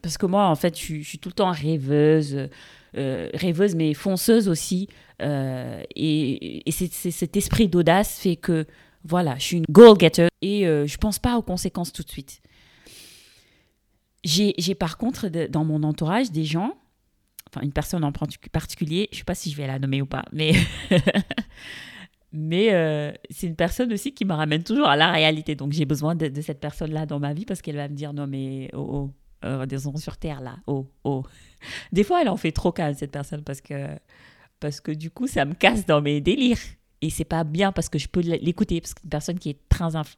[0.03, 2.49] parce que moi, en fait, je, suis tout le temps rêveuse,
[2.95, 4.89] rêveuse, mais fonceuse aussi.
[5.21, 8.65] et, et cet esprit d'audace fait que,
[9.05, 12.41] voilà, je suis une goal-getter et je pense pas aux conséquences tout de suite.
[14.25, 16.75] J'ai par contre, dans mon entourage, des gens
[17.63, 18.13] une personne en
[18.53, 20.53] particulier, je ne sais pas si je vais la nommer ou pas, mais,
[22.33, 25.55] mais euh, c'est une personne aussi qui me ramène toujours à la réalité.
[25.55, 28.27] Donc j'ai besoin de, cette personne-là dans ma vie parce qu'elle va me dire non
[28.27, 29.11] mais oh, oh
[29.45, 31.25] euh, disons sur terre là, oh oh.
[31.93, 33.89] Des fois elle en fait trop calme cette personne parce que
[34.61, 36.61] parce que du coup ça me casse dans mes délires
[37.03, 39.51] et c'est pas bien parce que je peux l'écouter parce que c'est une personne qui
[39.51, 39.59] est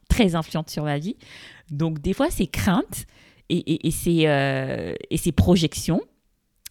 [0.09, 1.17] très influente sur ma vie.
[1.71, 3.07] Donc des fois c'est crainte
[3.49, 6.01] et, et, et c'est euh, ses projections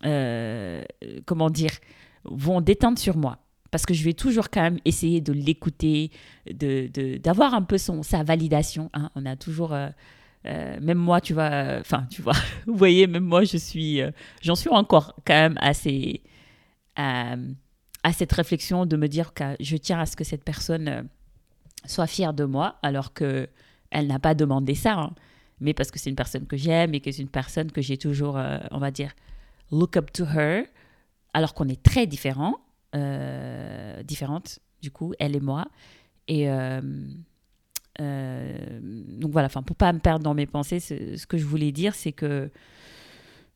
[0.05, 0.83] euh,
[1.25, 1.71] comment dire,
[2.25, 3.39] vont détendre sur moi.
[3.71, 6.11] Parce que je vais toujours quand même essayer de l'écouter,
[6.49, 8.89] d'avoir de, d'avoir un peu son, sa validation.
[8.93, 9.09] Hein.
[9.15, 9.73] On a toujours...
[9.73, 9.89] Euh,
[10.79, 12.35] même moi, tu vois, enfin, tu vois,
[12.67, 13.99] vous voyez, même moi, je suis,
[14.43, 16.21] j'en suis encore quand même assez
[16.95, 17.35] à,
[18.03, 21.09] à, cette réflexion de me dire que je tiens à ce que cette personne
[21.88, 23.49] soit fière de moi, alors que
[23.89, 25.15] elle n'a pas demandé ça, hein.
[25.59, 27.97] Mais parce que c'est une personne que j'aime et que c'est une personne que j'ai
[27.97, 28.39] toujours,
[28.71, 29.13] on va dire,
[29.71, 30.65] look up to her,
[31.33, 32.57] alors qu'on est très différents,
[32.95, 35.67] euh, différentes, du coup, elle et moi.
[36.29, 36.79] Et euh,
[37.99, 38.79] euh,
[39.19, 41.93] donc voilà, enfin, pour pas me perdre dans mes pensées, ce que je voulais dire,
[41.93, 42.49] c'est que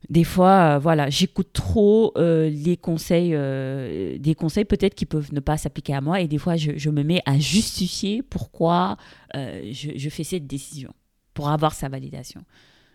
[0.10, 5.94] des fois, voilà, j'écoute trop les conseils, des conseils peut-être qui peuvent ne pas s'appliquer
[5.94, 8.98] à moi, et des fois, je, me mets à justifier pourquoi
[9.34, 10.94] je, fais cette décision,
[11.40, 12.44] pour avoir sa validation.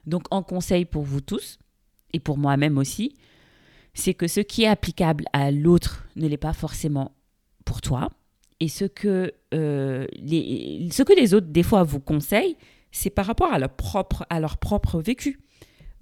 [0.04, 1.58] Donc, en conseil pour vous tous,
[2.12, 3.14] et pour moi-même aussi,
[3.94, 7.16] c'est que ce qui est applicable à l'autre ne l'est pas forcément
[7.64, 8.10] pour toi.
[8.60, 12.58] Et ce que, euh, les, ce que les autres, des fois, vous conseillent,
[12.92, 15.40] c'est par rapport à leur propre, à leur propre vécu.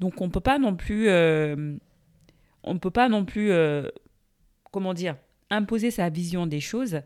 [0.00, 1.76] Donc, on ne peut pas non plus, euh,
[2.64, 3.88] on peut pas non plus, euh,
[4.72, 5.14] comment dire,
[5.48, 7.02] imposer sa vision des choses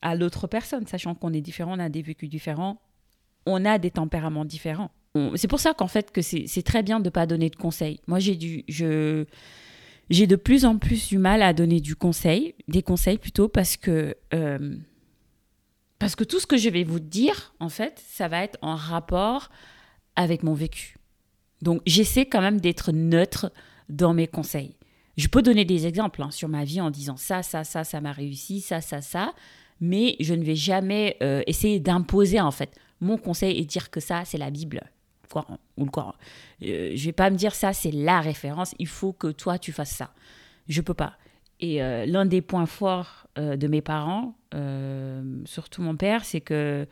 [0.00, 2.80] à l'autre personne, sachant qu'on est différent, on a des vécus différents,
[3.46, 4.90] on a des tempéraments différents
[5.36, 8.00] c'est pour ça qu'en fait que c'est très bien de ne pas donner de conseils.
[8.06, 9.24] Moi, j'ai je,
[10.10, 13.76] j'ai de plus en plus du mal à donner du conseil, des conseils plutôt parce
[13.76, 14.76] que euh,
[15.98, 18.74] parce que tout ce que je vais vous dire, en fait, ça va être en
[18.74, 19.50] rapport
[20.16, 20.96] avec mon vécu.
[21.62, 23.52] Donc, j'essaie quand même d'être neutre
[23.88, 24.76] dans mes conseils.
[25.16, 28.00] Je peux donner des exemples hein, sur ma vie en disant ça, ça, ça, ça
[28.00, 29.32] m'a réussi, ça, ça, ça,
[29.80, 34.00] mais je ne vais jamais euh, essayer d'imposer en fait mon conseil et dire que
[34.00, 34.80] ça, c'est la Bible
[35.76, 36.14] ou le Coran.
[36.62, 39.72] Euh, je vais pas me dire ça, c'est la référence, il faut que toi tu
[39.72, 40.12] fasses ça.
[40.68, 41.14] Je peux pas.
[41.60, 44.36] Et euh, l'un des points forts euh, de mes parents,
[45.44, 46.86] surtout mon père, c'est que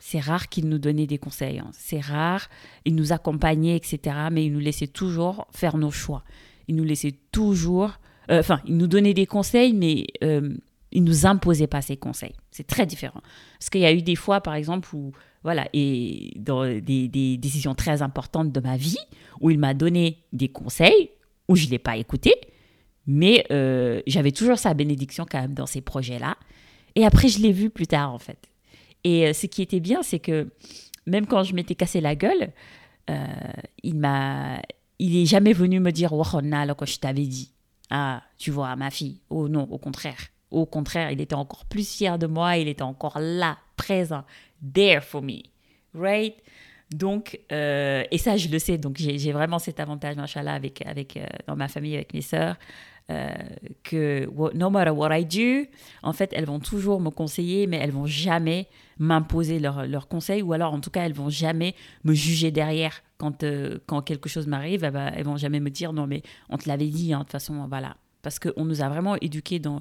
[0.00, 1.58] c'est rare qu'il nous donnait des conseils.
[1.58, 1.70] Hein.
[1.72, 2.48] C'est rare,
[2.84, 4.16] il nous accompagnait, etc.
[4.32, 6.24] Mais il nous laissait toujours faire nos choix.
[6.66, 7.98] Il nous laissait toujours,
[8.30, 10.06] enfin, il nous donnait des conseils, mais
[10.92, 12.34] il nous imposait pas ses conseils.
[12.50, 13.20] C'est très différent.
[13.58, 15.12] Parce qu'il y a eu des fois, par exemple, où
[15.44, 18.98] voilà, et dans des, décisions très importantes de ma vie,
[19.40, 21.10] où il m'a donné des conseils,
[21.48, 22.34] où je ne l'ai pas écouté,
[23.06, 26.36] mais euh, j'avais toujours sa bénédiction quand même dans ces projets-là.
[26.94, 28.48] Et après, je l'ai vu plus tard, en fait.
[29.04, 30.50] Et euh, ce qui était bien, c'est que
[31.06, 32.52] même quand je m'étais cassé la gueule,
[33.08, 33.26] euh,
[33.82, 34.60] il m'a,
[34.98, 37.52] il est jamais venu me dire, oh, là, que je t'avais dit.
[37.90, 39.20] Ah, tu vois, ma fille.
[39.30, 40.18] Oh non, au contraire.
[40.50, 44.24] Au contraire, il était encore plus fier de moi, il était encore là, présent,
[44.74, 45.42] there for me,
[45.94, 46.34] right?
[46.90, 51.16] Donc, euh, et ça, je le sais, donc j'ai vraiment cet avantage, machallah, avec, avec,
[51.16, 52.56] euh, dans ma famille, avec mes sœurs.
[53.10, 53.30] euh,
[53.84, 55.66] que no matter what I do,
[56.02, 60.42] en fait, elles vont toujours me conseiller, mais elles vont jamais m'imposer leurs leur conseils,
[60.42, 63.44] ou alors en tout cas, elles vont jamais me juger derrière quand,
[63.86, 64.84] quand quelque chose m'arrive.
[64.84, 67.32] Elles, elles, vont jamais me dire non, mais on te l'avait dit, hein, de toute
[67.32, 67.96] façon, voilà.
[68.20, 69.80] Parce qu'on nous a vraiment éduqués dans,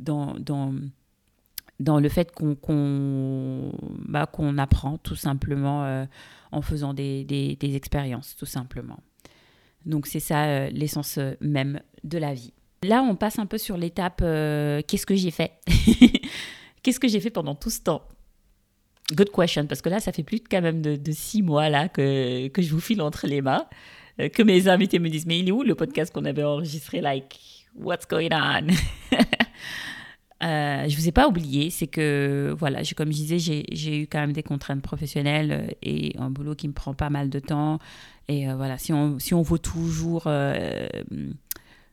[0.00, 3.72] dans, dans, le fait qu'on qu'on
[4.06, 6.04] bah, qu'on apprend tout simplement euh,
[6.52, 8.98] en faisant des, des, expériences, tout simplement.
[9.86, 12.52] Donc c'est ça l'essence même de la vie.
[12.82, 15.52] Là, on passe un peu sur l'étape euh, qu'est-ce que j'ai fait?
[16.82, 18.02] Qu'est-ce que j'ai fait pendant tout ce temps?
[19.12, 22.46] Good question, parce que là, ça fait plus quand même de, six mois là que,
[22.48, 23.66] que je vous file entre les mains,
[24.20, 27.00] euh, que mes invités me disent mais il est où le podcast qu'on avait enregistré?
[27.00, 27.36] Like,
[27.74, 28.68] what's going on?
[30.42, 34.20] euh, je vous ai pas oublié, c'est que, voilà, comme je disais, j'ai eu quand
[34.20, 37.78] même des contraintes professionnelles et un boulot qui me prend pas mal de temps.
[38.28, 40.28] Et voilà, si on, si on veut toujours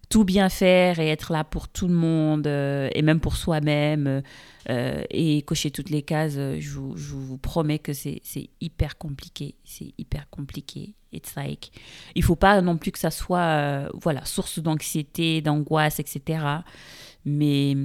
[0.09, 4.21] tout bien faire et être là pour tout le monde euh, et même pour soi-même
[4.69, 8.21] euh, et cocher toutes les cases, euh, je vous, je vous promets que c'est
[8.61, 9.55] hyper compliqué.
[9.63, 10.93] C'est hyper compliqué.
[11.13, 11.71] It's like,
[12.15, 16.45] il faut pas non plus que ça soit voilà, source d'anxiété, d'angoisse, etc.
[17.23, 17.75] Mais,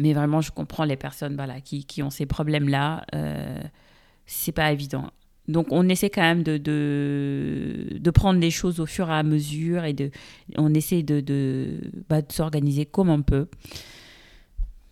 [0.00, 3.04] mais vraiment, je comprends les personnes voilà, qui, qui ont ces problèmes-là.
[4.26, 5.10] c'est pas évident.
[5.48, 9.92] Donc on essaie quand même de, prendre les choses au fur et à mesure et
[9.92, 10.10] de,
[10.56, 13.48] on essaie de, de, bah, s'organiser comme on peut.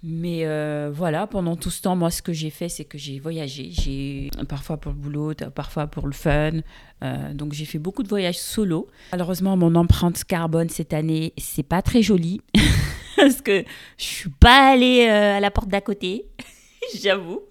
[0.03, 3.19] Mais euh, voilà, pendant tout ce temps, moi, ce que j'ai fait, c'est que j'ai
[3.19, 3.71] voyagé.
[3.73, 6.61] J'ai parfois pour le boulot, parfois pour le fun.
[7.03, 8.87] Euh, donc j'ai fait beaucoup de voyages solo.
[9.11, 12.41] Malheureusement, mon empreinte carbone cette année, c'est pas très joli
[13.17, 13.65] parce que
[13.97, 16.27] je suis pas allée euh, à la porte d'à côté,
[17.03, 17.43] j'avoue.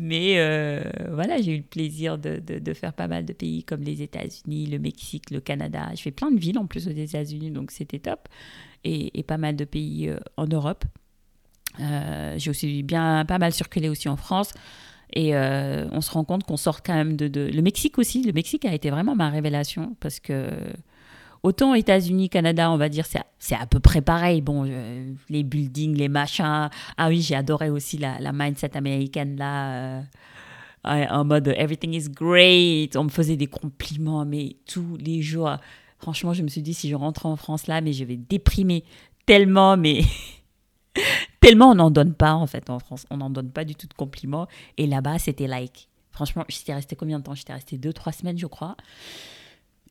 [0.00, 0.34] Mais
[1.10, 4.66] voilà, j'ai eu le plaisir de, de, faire pas mal de pays comme les États-Unis,
[4.66, 5.88] le Mexique, le Canada.
[5.96, 8.28] Je fais plein de villes en plus aux États-Unis, donc c'était top.
[8.84, 10.84] Et, pas mal de pays en Europe.
[11.80, 14.52] Euh, j'ai aussi bien pas mal circulé aussi en France.
[15.14, 18.22] Et on se rend compte qu'on sort quand même de, Le Mexique aussi.
[18.22, 20.50] Le Mexique a été vraiment ma révélation parce que
[21.42, 23.06] Autant États-Unis, Canada, on va dire,
[23.38, 24.40] c'est à peu près pareil.
[24.40, 26.68] Bon, euh, les buildings, les machins.
[26.96, 30.00] Ah oui, j'ai adoré aussi la, la mindset américaine là.
[30.00, 30.02] Euh,
[30.84, 32.96] en mode everything is great.
[32.96, 35.56] On me faisait des compliments, mais tous les jours.
[35.98, 38.84] Franchement, je me suis dit, si je rentre en France là, mais je vais déprimer
[39.26, 40.02] tellement, mais.
[41.40, 43.06] tellement on n'en donne pas en fait en France.
[43.10, 44.48] On n'en donne pas du tout de compliments.
[44.76, 45.88] Et là-bas, c'était like.
[46.10, 47.34] Franchement, j'étais restée combien de temps?
[47.34, 48.76] J'étais restée deux, trois semaines, je crois.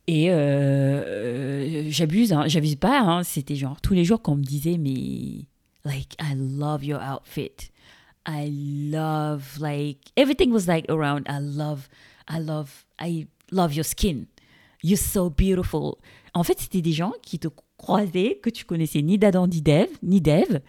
[0.08, 4.44] Et euh, euh, j'abuse, hein, j'abuse pas, hein, c'était genre tous les jours qu'on me
[4.44, 5.46] disait, mais
[5.84, 7.72] like, I love your outfit.
[8.26, 8.50] I
[8.92, 11.90] love, like, everything was like around, I love,
[12.30, 14.28] I love, I love your skin.
[14.82, 15.96] You're so beautiful.
[16.34, 19.90] En fait, c'était des gens qui te croisaient, que tu connaissais ni d'Adam ni d'Eve,
[20.04, 20.62] ni d'Eve.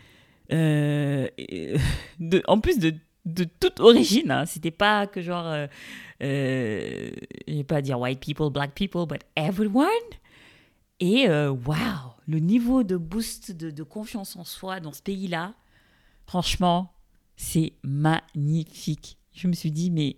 [0.52, 1.28] Euh,
[2.46, 2.94] en plus de
[3.28, 4.30] de toute origine.
[4.30, 4.46] Hein.
[4.46, 5.66] C'était pas que genre, euh,
[6.22, 7.10] euh,
[7.46, 9.86] je vais pas dire white people, black people, but everyone.
[11.00, 15.54] Et euh, waouh, le niveau de boost de, confiance en soi dans ce pays-là,
[16.26, 16.92] franchement,
[17.36, 19.16] c'est magnifique.
[19.32, 20.16] Je me suis dit, mais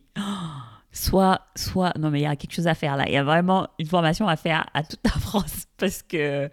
[0.90, 3.04] soit, soit, non mais il y a quelque chose à faire là.
[3.06, 6.48] Il y a vraiment une formation à faire à toute la France parce que,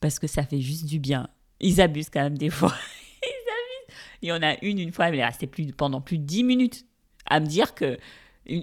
[0.00, 1.28] parce que ça fait juste du bien.
[1.60, 2.74] Ils abusent quand même des fois.
[4.22, 6.44] Il y en a une, une fois, elle est restée plus, pendant plus de 10
[6.44, 6.86] minutes
[7.26, 7.98] à me dire que.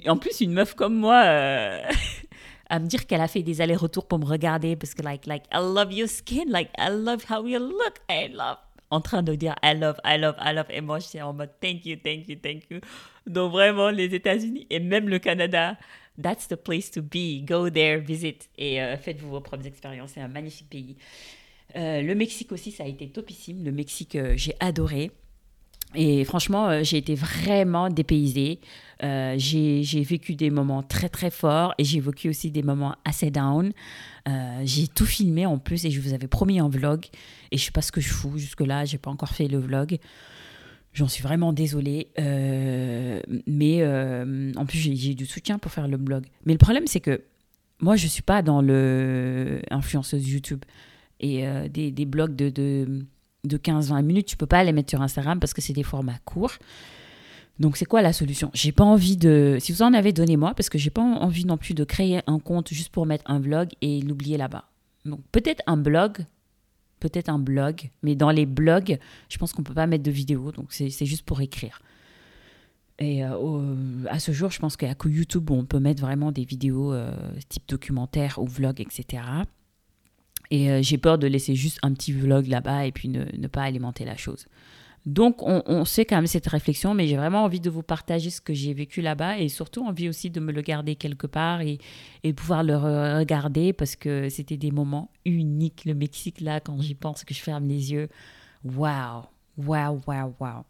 [0.08, 1.82] En plus, une meuf comme moi, euh,
[2.70, 5.44] à me dire qu'elle a fait des allers-retours pour me regarder parce que, like, like,
[5.54, 8.58] I love your skin, like, I love how you look, I love.
[8.90, 10.66] En train de dire I love, I love, I love.
[10.70, 12.80] Et moi, je suis en mode thank you, thank you, thank you.
[13.26, 15.78] Donc, vraiment, les États-Unis et même le Canada,
[16.22, 17.46] that's the place to be.
[17.46, 20.12] Go there, visit et euh, faites-vous vos propres expériences.
[20.14, 20.98] C'est un magnifique pays.
[21.76, 23.64] Euh, le Mexique aussi, ça a été topissime.
[23.64, 25.12] Le Mexique, j'ai adoré.
[25.96, 28.60] Et franchement, euh, j'ai été vraiment dépaysée.
[29.04, 33.32] Euh, j'ai vécu des moments très très forts et j'ai vécu aussi des moments assez
[33.32, 33.72] down.
[34.28, 37.06] Euh, j'ai tout filmé en plus et je vous avais promis un vlog
[37.52, 39.98] et je sais pas ce que je fous jusque-là, j'ai pas encore fait le vlog.
[40.94, 42.10] J'en suis vraiment désolée.
[42.18, 43.86] mais
[44.58, 46.26] en plus, j'ai du soutien pour faire le vlog.
[46.46, 47.22] Mais le problème, c'est que
[47.80, 50.66] moi, je suis pas dans le influenceuse YouTube
[51.20, 53.06] et des, blogs de
[53.48, 56.20] de 15-20 minutes, tu peux pas les mettre sur Instagram parce que c'est des formats
[56.26, 56.54] courts.
[57.60, 58.52] Donc c'est quoi la solution?
[58.54, 61.58] J'ai pas envie de si vous en avez donnez-moi parce que j'ai pas envie non
[61.58, 64.66] plus de créer un compte juste pour mettre un vlog et l'oublier là-bas.
[65.06, 66.20] Donc peut-être un blog,
[67.00, 70.52] peut-être un blog, mais dans les blogs, je pense qu'on peut pas mettre de vidéo,
[70.52, 71.82] donc c'est juste pour écrire.
[73.00, 76.94] Et euh, à ce jour, je pense qu'à YouTube, on peut mettre vraiment des vidéos
[76.94, 77.12] euh,
[77.48, 79.24] type documentaire ou vlog, etc.
[80.50, 83.64] Et j'ai peur de laisser juste un petit vlog là-bas et puis ne, ne pas
[83.64, 84.48] alimenter la chose.
[85.08, 88.30] Donc, on, on, sait quand même cette réflexion, mais j'ai vraiment envie de vous partager
[88.30, 91.62] ce que j'ai vécu là-bas et surtout envie aussi de me le garder quelque part
[91.62, 91.78] et,
[92.26, 95.86] et pouvoir le regarder parce que c'était des moments uniques.
[95.86, 98.10] Le Mexique, là, quand j'y pense, que je ferme les yeux,
[98.66, 99.24] waouh,
[99.58, 100.64] waouh, waouh, waouh.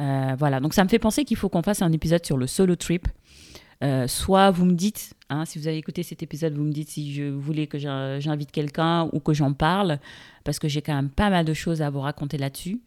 [0.00, 2.48] Euh, voilà, donc ça me fait penser qu'il faut qu'on fasse un épisode sur le
[2.48, 3.06] solo trip.
[3.82, 6.90] Euh, soit vous me dites, hein, si vous avez écouté cet épisode, vous me dites
[6.90, 9.98] si je voulais que j'invite quelqu'un ou que j'en parle,
[10.44, 12.80] parce que j'ai quand même pas mal de choses à vous raconter là-dessus.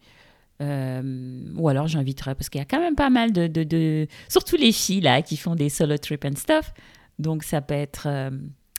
[0.60, 4.56] Euh, ou alors j'inviterai, parce qu'il y a quand même pas mal de, de, Surtout
[4.56, 6.72] les filles là qui font des solo trip and stuff.
[7.18, 8.30] Donc ça peut être, euh,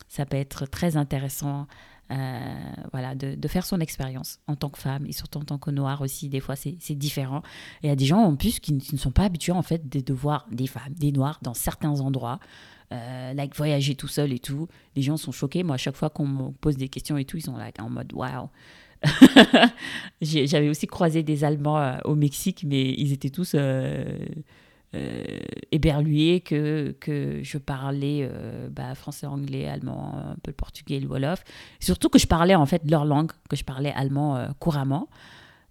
[0.08, 1.68] ça peut être très intéressant
[2.10, 5.72] voilà, de, de, faire son expérience en tant que femme et surtout en tant que
[5.72, 6.30] noire aussi.
[6.30, 7.42] Des fois c'est différent.
[7.82, 9.90] Et il y a des gens en plus qui, ne sont pas habitués en fait
[9.90, 12.40] de, de, voir des femmes, des noirs dans certains endroits.
[12.92, 15.64] like voyager tout seul et tout, les gens sont choqués.
[15.64, 17.90] Moi, à chaque fois qu'on me pose des questions et tout, ils sont là en
[17.90, 18.50] mode waouh,
[20.22, 24.18] J'avais aussi croisé des Allemands euh, au Mexique, mais ils étaient tous euh,
[24.94, 25.24] euh,
[25.72, 28.30] éberlués que, que je parlais
[28.72, 31.44] bah, français, anglais, allemand, un peu le portugais, le wolof.
[31.80, 35.10] Surtout que je parlais en fait leur langue, que je parlais allemand couramment.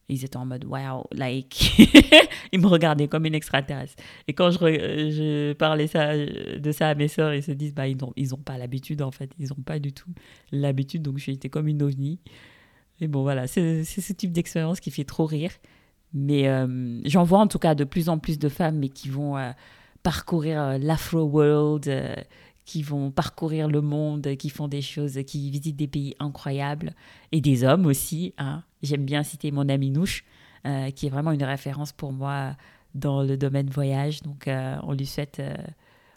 [0.08, 1.78] Ils étaient en mode wow, like.
[2.52, 3.94] ils me regardaient comme une extraterrestre.
[4.28, 7.96] Et quand je, parlais ça, de ça à mes sœurs, ils se disent bah, ils
[7.96, 9.30] n'ont ils pas l'habitude en fait.
[9.38, 10.10] Ils n'ont pas du tout
[10.52, 11.02] l'habitude.
[11.02, 12.20] Donc j'étais comme une ovni.
[13.00, 15.50] Et bon, voilà, c'est ce type d'expérience qui fait trop rire.
[16.14, 19.08] Mais euh, j'en vois en tout cas de plus en plus de femmes mais qui
[19.08, 19.50] vont euh,
[20.04, 21.90] parcourir euh, l'Afro-world,
[22.64, 26.94] qui vont parcourir le monde, qui font des choses, qui visitent des pays incroyables.
[27.32, 28.32] Et des hommes aussi.
[28.38, 28.62] Hein.
[28.82, 30.24] J'aime bien citer mon ami Nouche,
[30.94, 32.56] qui est vraiment une référence pour moi
[32.94, 34.22] dans le domaine voyage.
[34.22, 35.42] Donc on lui souhaite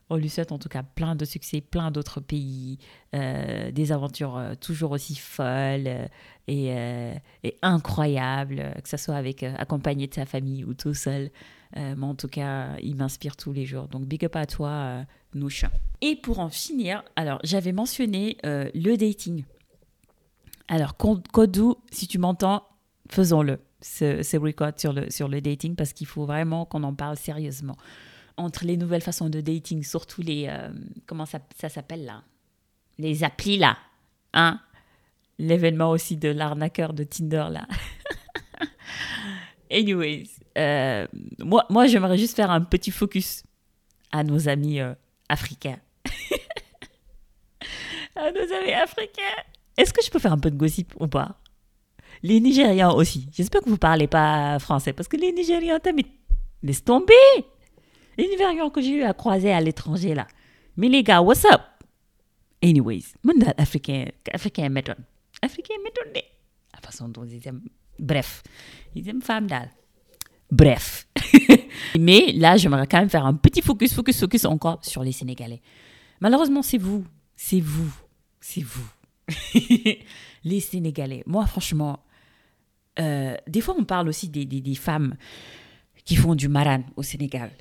[0.10, 2.78] on lui souhaite en tout cas plein de succès, plein d'autres pays,
[3.14, 6.08] euh, des aventures euh, toujours aussi folles
[6.50, 11.30] euh, et, incroyables, que ce soit avec accompagné de sa famille ou tout seul.
[11.76, 13.88] mais en tout cas, il m'inspire tous les jours.
[13.90, 15.66] Donc big up à toi, Nouche.
[16.02, 19.44] Et pour en finir, alors j'avais mentionné le dating.
[20.70, 22.64] Alors Kodou, si tu m'entends,
[23.10, 27.76] faisons-le, ce, ce record sur le dating, parce qu'il faut vraiment qu'on en parle sérieusement
[28.38, 30.48] entre les nouvelles façons de dating, surtout les.
[30.48, 30.70] Euh,
[31.06, 32.24] comment ça, s'appelle là?
[32.98, 33.78] Les applis là.
[34.34, 34.60] Hein?
[35.40, 37.68] L'événement aussi de l'arnaqueur de Tinder là.
[39.72, 41.08] Anyways, euh,
[41.40, 43.44] moi, moi j'aimerais juste faire un petit focus
[44.12, 44.94] à nos amis euh,
[45.30, 45.80] africains.
[48.16, 49.44] à nos amis africains.
[49.76, 51.40] Est-ce que je peux faire un peu de gossip ou pas?
[52.24, 53.28] Les Nigérians aussi.
[53.32, 55.80] J'espère que vous parlez pas français parce que les Nigérians,
[56.64, 57.14] laisse tomber.
[58.26, 60.28] Nigérians que j'ai eu à croiser à l'étranger là.
[60.76, 61.62] Mais les gars, what's up?
[62.62, 64.98] Anyways, mon africain, africain méthode.
[65.42, 66.22] Africain méthode de.
[66.74, 67.62] La façon dont ils aiment.
[68.00, 68.44] Bref,
[68.96, 69.70] ils aiment femme d'al.
[70.52, 71.08] Bref.
[72.00, 75.62] Mais là, j'aimerais quand même faire un petit focus, focus, focus encore sur les Sénégalais.
[76.22, 77.06] Malheureusement, c'est vous.
[77.36, 77.92] C'est vous.
[78.40, 78.88] C'est vous.
[80.44, 81.24] les Sénégalais.
[81.26, 82.00] Moi, franchement,
[83.00, 85.16] euh, des fois, on parle aussi des, des femmes
[86.06, 87.52] qui font du maran au Sénégal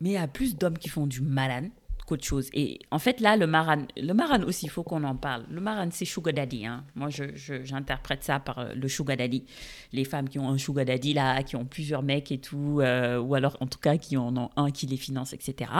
[0.00, 1.68] mais il y a plus d'hommes qui font du maran
[2.06, 2.48] qu'autre chose.
[2.52, 5.44] Et en fait, là, le maran, le maran aussi, il faut qu'on en parle.
[5.50, 6.66] Le maran, c'est sugar daddy.
[6.66, 6.84] Hein.
[6.94, 9.44] Moi, j'interprète ça par euh, le sugar daddy.
[9.92, 13.18] Les femmes qui ont un sugar daddy, là, qui ont plusieurs mecs et tout, euh,
[13.18, 15.70] ou alors, en tout cas, qui en ont un qui les finance, etc.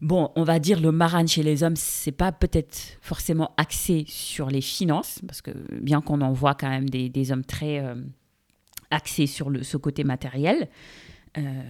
[0.00, 4.48] Bon, on va dire le maran chez les hommes, c'est pas peut-être forcément axé sur
[4.48, 7.94] les finances, parce que bien qu'on en voit quand même des, hommes très euh,
[8.90, 10.68] axés sur ce côté matériel,
[11.36, 11.62] euh,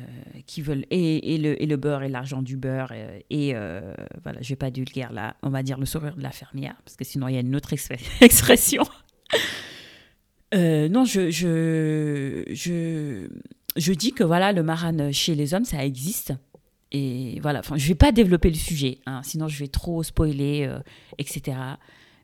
[0.47, 3.95] qui veulent et, et, le, et, le, beurre et l'argent du beurre euh, et euh,
[4.23, 5.37] voilà je vais pas guerre là.
[5.43, 7.57] On va dire le sourire de la fermière parce que sinon il y a une
[7.57, 7.73] autre
[8.21, 8.83] expression.
[10.53, 13.27] Non je, je, je,
[13.77, 16.35] je dis que voilà le maran chez les hommes ça existe.
[16.93, 20.71] Et voilà enfin je vais pas développer le sujet hein, sinon je vais trop spoiler
[21.17, 21.57] etc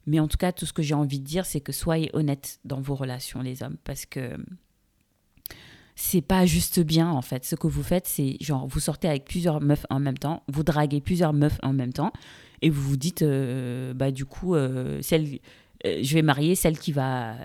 [0.07, 2.61] mais en tout cas tout ce que j'ai envie de dire c'est que soyez honnêtes
[2.67, 4.37] dans vos relations les hommes parce que
[5.97, 7.45] c'est pas juste bien en fait.
[7.45, 10.63] Ce que vous faites, c'est genre vous sortez avec plusieurs meufs en même temps, vous
[10.63, 12.13] draguez plusieurs meufs en même temps,
[12.63, 15.39] et vous vous dites, euh, bah du coup, euh, celle,
[15.87, 17.37] euh, je vais marier celle qui va,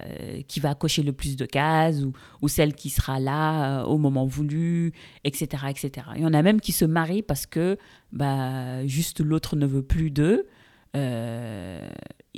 [0.48, 4.26] qui va cocher le plus de cases ou, ou celle qui sera là au moment
[4.26, 4.94] voulu,
[5.24, 6.08] etc., etc.
[6.16, 7.78] Il y en a même qui se marient parce que
[8.12, 10.48] bah juste l'autre ne veut plus d'eux.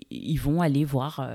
[0.10, 1.28] Ils vont aller voir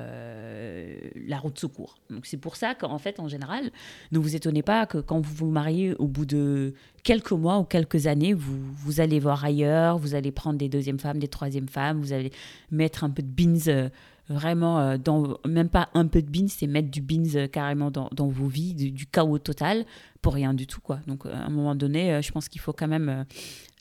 [1.27, 1.99] la route de secours.
[2.11, 3.71] Donc c'est pour ça qu'en fait, en général,
[4.11, 7.65] ne vous étonnez pas que quand vous vous mariez au bout de quelques mois ou
[7.65, 11.69] quelques années, vous, vous allez voir ailleurs, vous allez prendre des deuxièmes femmes, des troisièmes
[11.69, 12.33] femmes, vous allez
[12.71, 13.91] mettre un peu de beans
[14.29, 18.29] vraiment, dans, même pas un peu de beans, c'est mettre du beans carrément dans, dans
[18.29, 19.85] vos vies, du, chaos total,
[20.21, 21.01] pour rien du tout, quoi.
[21.07, 23.25] Donc, à un moment donné, je pense qu'il faut quand même...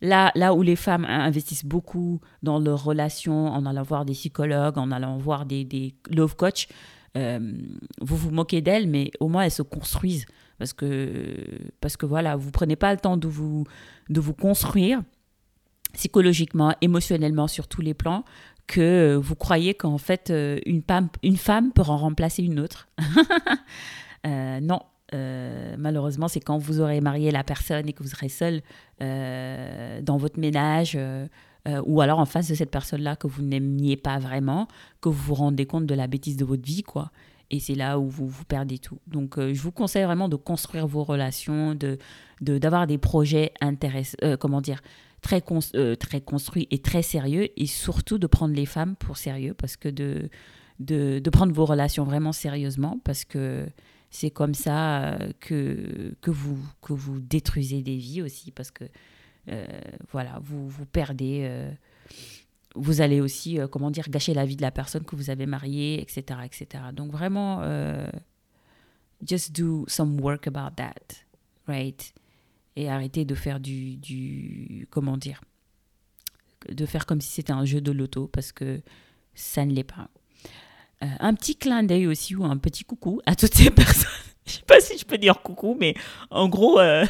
[0.02, 4.78] là, là où les femmes investissent beaucoup dans leurs relations, en allant voir des psychologues,
[4.78, 6.68] en allant voir des, des love coach,
[7.16, 10.26] vous vous moquez d'elles, mais au moins elles se construisent.
[10.58, 11.44] Parce que,
[11.80, 13.66] parce que voilà, vous prenez pas le temps de vous,
[14.10, 15.02] de vous construire
[15.94, 18.24] psychologiquement, émotionnellement, sur tous les plans,
[18.72, 21.38] que vous croyez qu'en fait, euh, une femme, une
[21.72, 22.88] peut en remplacer une autre.
[24.28, 24.82] Euh, non,
[25.16, 28.62] euh, malheureusement, c'est quand vous aurez marié la personne et que vous serez seul
[29.00, 30.96] dans votre ménage,
[31.88, 34.68] ou alors en face de cette personne-là que vous n'aimiez pas vraiment,
[35.02, 37.10] que vous vous rendez compte de la bêtise de votre vie, quoi.
[37.50, 39.00] Et c'est là où vous, vous perdez tout.
[39.08, 41.76] Donc, je vous conseille vraiment de construire vos relations,
[42.40, 44.84] d'avoir des projets intéressants, comment dire,
[45.22, 45.44] très,
[45.76, 49.78] euh, très construit et très sérieux, et surtout de prendre les femmes pour sérieux, parce
[49.78, 50.30] que de,
[50.80, 53.68] de, de prendre vos relations vraiment sérieusement, parce que
[54.10, 58.84] c'est comme ça euh, que, que, vous, que vous détruisez des vies aussi, parce que
[59.50, 59.66] euh,
[60.12, 61.50] voilà, vous, vous perdez,
[62.76, 66.02] vous allez aussi, comment dire, gâcher la vie de la personne que vous avez mariée,
[66.02, 66.40] etc.
[66.46, 66.84] etc.
[66.94, 67.62] Donc vraiment,
[69.26, 71.24] just do some work about that,
[71.68, 72.14] right?
[72.76, 75.42] Et arrêter de faire du, du comment dire
[76.70, 78.82] de faire comme si c'était un jeu de loto parce que
[79.34, 80.10] ça ne l'est pas.
[81.04, 84.10] Euh, un petit clin d'œil aussi ou un petit coucou à toutes ces personnes.
[84.46, 85.96] Je sais pas si je peux dire coucou, mais
[86.30, 87.06] en gros, euh,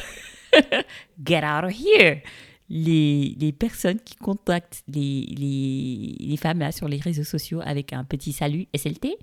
[1.24, 2.20] get out of here.
[2.68, 7.92] Les, les personnes qui contactent les, les, les, femmes là sur les réseaux sociaux avec
[7.92, 9.18] un petit salut SLT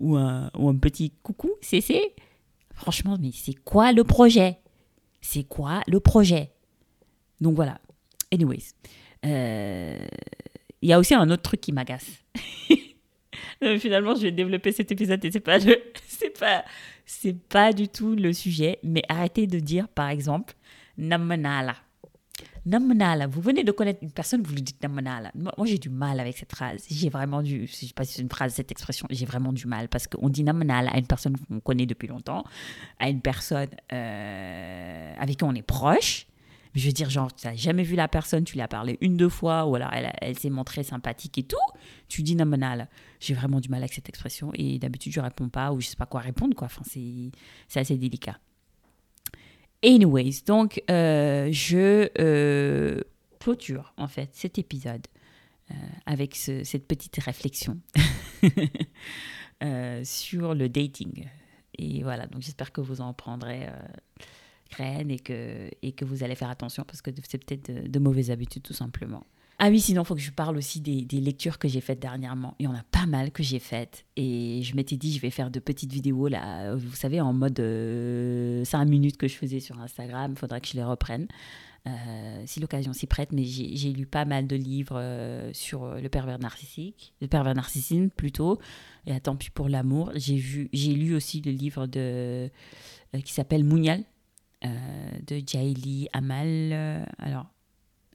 [0.00, 2.14] ou un, ou un petit coucou CC,
[2.72, 4.60] franchement, mais c'est quoi le projet?
[5.20, 6.50] C'est quoi le projet?
[7.40, 7.80] Donc voilà.
[8.32, 8.72] Anyways.
[9.24, 9.98] Euh,
[10.82, 12.06] il y a aussi un autre truc qui m'agace.
[13.78, 15.58] Finalement, je vais développer cet épisode et c'est pas
[16.06, 16.64] c'est pas,
[17.04, 18.78] c'est pas du tout le sujet.
[18.82, 20.54] Mais arrêtez de dire, par exemple,
[20.98, 21.76] namanala.
[22.66, 25.30] Namanala, vous venez de connaître une personne, vous lui dites namanala.
[25.36, 26.84] Moi, j'ai du mal avec cette phrase.
[26.90, 29.68] J'ai vraiment du, je sais pas si c'est une phrase, cette expression, j'ai vraiment du
[29.68, 32.42] mal parce qu'on dit namanala à une personne qu'on connaît depuis longtemps,
[32.98, 36.26] à une personne euh, avec qui on est proche.
[36.74, 39.16] Je veux dire, genre, tu n'as jamais vu la personne, tu lui as parlé une,
[39.16, 41.56] deux fois, ou alors elle, elle s'est montrée sympathique et tout.
[42.08, 42.88] Tu dis namanala.
[43.20, 45.96] J'ai vraiment du mal avec cette expression et d'habitude, je réponds pas ou je sais
[45.96, 46.66] pas quoi répondre, quoi.
[46.66, 48.38] Enfin, c'est assez délicat.
[49.86, 53.00] Anyways, donc euh, je euh,
[53.38, 55.06] clôture en fait cet épisode
[55.70, 55.74] euh,
[56.06, 57.78] avec cette petite réflexion
[60.02, 61.28] sur le dating.
[61.78, 63.68] Et voilà, donc j'espère que vous en prendrez
[64.72, 68.32] graine et que, et que vous allez faire attention parce que c'est peut-être de mauvaises
[68.32, 69.24] habitudes tout simplement.
[69.58, 72.54] Ah oui, sinon, il faut que je parle aussi des, lectures que j'ai faites dernièrement.
[72.58, 74.04] Il y en a pas mal que j'ai faites.
[74.16, 77.56] Et je m'étais dit, je vais faire de petites vidéos, là, vous savez, en mode
[77.56, 80.32] 5 euh, minutes que je faisais sur Instagram.
[80.32, 81.26] Il faudrait que je les reprenne,
[81.86, 83.32] euh, si l'occasion s'y prête.
[83.32, 88.10] Mais j'ai lu pas mal de livres euh, sur le pervers narcissique, le pervers narcissisme
[88.10, 88.58] plutôt.
[89.06, 90.12] Et tant pis pour l'amour.
[90.16, 90.36] J'ai
[90.92, 92.50] lu aussi le livre de,
[93.24, 94.04] qui s'appelle Mounial,
[94.62, 97.06] de Jaili Amal.
[97.18, 97.55] alors, euh,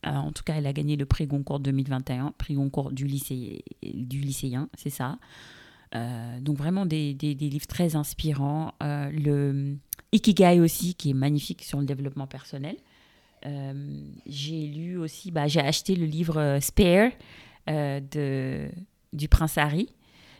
[0.03, 4.19] en tout cas, elle a gagné le prix Goncourt 2021, prix Goncourt du, lycée, du
[4.19, 5.19] lycéen, c'est ça.
[5.93, 8.73] Euh, donc vraiment des, des, livres très inspirants.
[8.81, 9.75] Euh, le
[10.11, 12.77] Ikigai aussi, qui est magnifique sur le développement personnel.
[14.25, 17.11] j'ai lu aussi, bah, j'ai acheté le livre Spare
[17.67, 18.69] de,
[19.13, 19.89] du Prince Harry.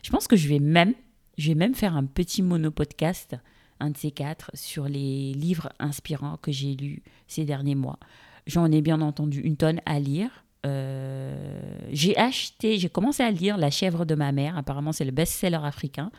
[0.02, 0.94] Je pense que je vais même,
[1.38, 3.36] je vais même faire un petit monopodcast,
[3.80, 7.98] un de ces quatre, sur les livres inspirants que j'ai lus ces derniers mois.
[8.46, 10.44] J'en ai bien entendu une tonne à lire.
[10.64, 14.56] Euh, j'ai acheté, j'ai commencé à lire La chèvre de ma mère.
[14.56, 16.10] Apparemment, c'est le best-seller africain.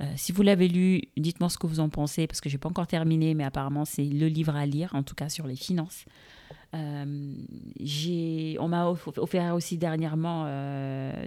[0.00, 2.58] Euh, si vous l'avez lu, dites-moi ce que vous en pensez, parce que je n'ai
[2.58, 5.56] pas encore terminé, mais apparemment, c'est le livre à lire, en tout cas sur les
[5.56, 6.04] finances.
[6.72, 7.34] Euh,
[8.60, 10.44] on m'a offert aussi dernièrement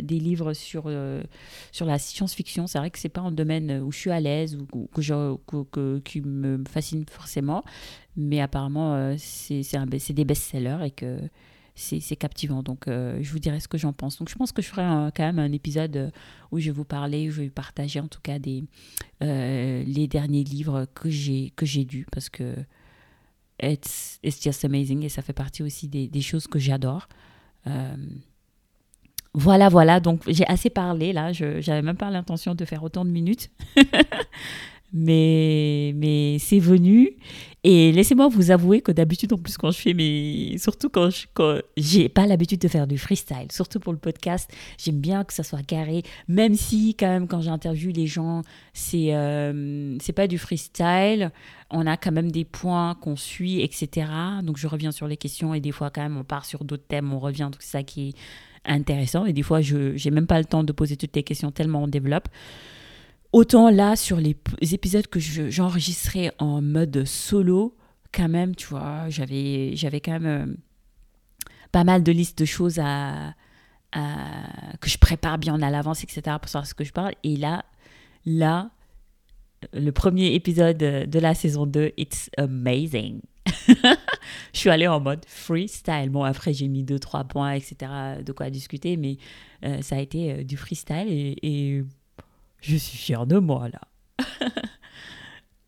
[0.02, 0.89] des livres sur,
[1.72, 2.66] sur la science-fiction.
[2.66, 6.22] C'est vrai que c'est pas un domaine où je suis à l'aise ou, que qui
[6.22, 7.64] me fascine forcément,
[8.16, 11.20] mais apparemment, euh, c'est des best-sellers et que
[11.76, 12.61] c'est captivant.
[12.61, 14.20] Donc, euh, je vous dirai ce que j'en pense.
[14.20, 14.84] Donc, je pense que je ferai
[15.16, 16.11] quand même un épisode euh,
[16.51, 18.64] où je vais vous parler, où je vais partager en tout cas des,
[19.22, 21.51] les derniers livres que j'ai
[21.86, 22.55] lus parce que
[23.61, 27.07] it's, it's just amazing et ça fait partie aussi des, des choses que j'adore.
[29.34, 29.99] voilà, voilà.
[29.99, 31.34] Donc, j'ai assez parlé là.
[31.34, 33.49] Je n'avais même pas l'intention de faire autant de minutes.
[34.94, 37.18] mais, mais c'est venu.
[37.66, 40.58] Et laissez-moi vous avouer que d'habitude, en plus, quand je fais mes.
[40.58, 44.52] Surtout quand je quand j'ai pas l'habitude de faire du freestyle, surtout pour le podcast,
[44.78, 48.41] j'aime bien que ça soit carré, même si, quand même, quand j'interviewe les gens,
[48.74, 51.32] c'est euh, c'est pas du freestyle.
[51.72, 54.08] On a quand même des points qu'on suit, etc.
[54.44, 56.86] Donc, je reviens sur les questions et des fois, quand même, on part sur d'autres
[56.88, 57.50] thèmes, on revient.
[57.52, 58.14] Donc, c'est ça qui est
[58.66, 59.26] intéressant.
[59.26, 61.84] Et des fois, je n'ai même pas le temps de poser toutes les questions tellement
[61.84, 62.28] on développe.
[63.34, 67.76] Autant là, sur les épisodes que j'enregistrais en mode solo,
[68.12, 69.74] quand même, tu vois, j'avais,
[70.06, 70.54] quand même euh,
[71.72, 73.34] pas mal de listes de choses à,
[73.92, 77.14] que je prépare bien à l'avance, etc., pour savoir ce que je parle.
[77.24, 77.66] Et là,
[78.28, 78.70] là,
[79.74, 83.22] le premier épisode de la saison 2, it's amazing.
[83.68, 86.10] je suis allée en mode freestyle.
[86.12, 87.92] Bon, après, j'ai mis deux, trois points, etc.,
[88.24, 89.18] de quoi discuter, mais
[89.66, 91.84] euh, ça a été euh, du freestyle et
[92.64, 93.82] je suis fière de moi là.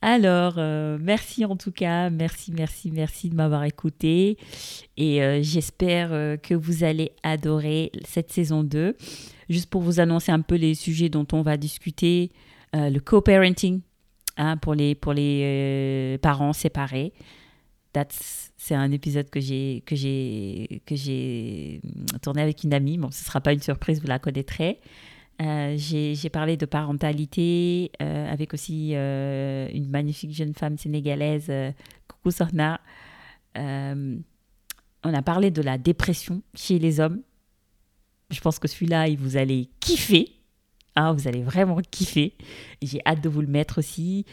[0.02, 4.38] Alors, euh, merci en tout cas, merci, merci, merci de m'avoir écouté.
[4.98, 8.96] Et euh, j'espère euh, que vous allez adorer cette saison 2.
[9.50, 12.32] Juste pour vous annoncer un peu les sujets dont on va discuter,
[12.74, 13.82] le co-parenting
[14.38, 17.14] hein, pour les, parents séparés.
[18.58, 21.82] C'est un épisode que j'ai que j'ai que j'ai
[22.22, 22.98] tourné avec une amie.
[22.98, 24.82] Bon, ce ne sera pas une surprise, vous la connaîtrez.
[25.42, 31.52] Euh, j'ai parlé de parentalité euh, avec aussi euh, une magnifique jeune femme sénégalaise,
[32.08, 32.80] Coucou Sorna.
[33.56, 34.24] on
[35.04, 37.22] a parlé de la dépression chez les hommes.
[38.32, 40.32] Je pense que celui-là, vous allez kiffer.
[40.96, 42.34] Hein, vous allez vraiment kiffer.
[42.82, 44.26] J'ai hâte de vous le mettre aussi.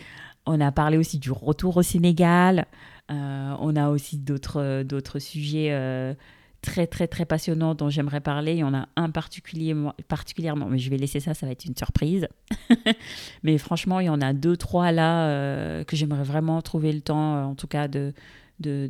[0.47, 2.67] On a parlé aussi du retour au Sénégal.
[3.09, 6.17] on a aussi d'autres sujets
[6.63, 8.53] très très très passionnant dont j'aimerais parler.
[8.53, 11.65] Il y en a un particulièrement, particulièrement, mais je vais laisser ça, ça va être
[11.65, 12.29] une surprise.
[13.43, 17.01] mais franchement, il y en a deux, trois là euh, que j'aimerais vraiment trouver le
[17.01, 18.15] temps, euh, en tout cas, de,
[18.61, 18.89] de,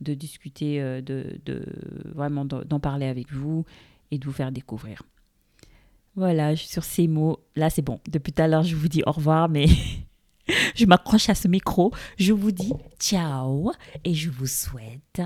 [0.00, 1.64] de, discuter, euh, de, de
[2.14, 3.64] vraiment d'en parler avec vous
[4.10, 5.02] et de vous faire découvrir.
[6.14, 8.00] Voilà, sur ces mots, là c'est bon.
[8.10, 9.64] Depuis tout à l'heure, je vous dis au revoir, mais
[10.74, 11.90] je m'accroche à ce micro.
[12.18, 13.72] Je vous dis ciao
[14.04, 15.22] et je vous souhaite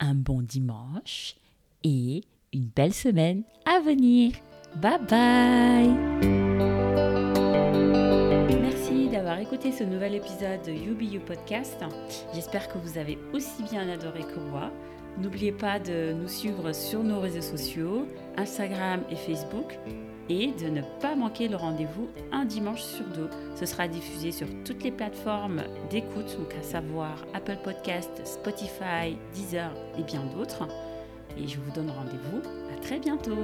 [0.00, 1.36] un bon dimanche
[1.84, 2.22] et
[2.52, 4.32] une belle semaine à venir.
[4.76, 5.88] Bye bye
[8.60, 11.76] Merci d'avoir écouté ce nouvel épisode de UBU Podcast.
[12.34, 14.70] J'espère que vous avez aussi bien adoré que moi.
[15.18, 19.78] N'oubliez pas de nous suivre sur nos réseaux sociaux, Instagram et Facebook,
[20.28, 23.28] et de ne pas manquer le rendez-vous un dimanche sur deux.
[23.54, 30.02] Ce sera diffusé sur toutes les plateformes d'écoute, à savoir Apple Podcast, Spotify, Deezer et
[30.02, 30.66] bien d'autres.
[31.38, 32.40] Et je vous donne rendez-vous
[32.74, 33.36] à très bientôt.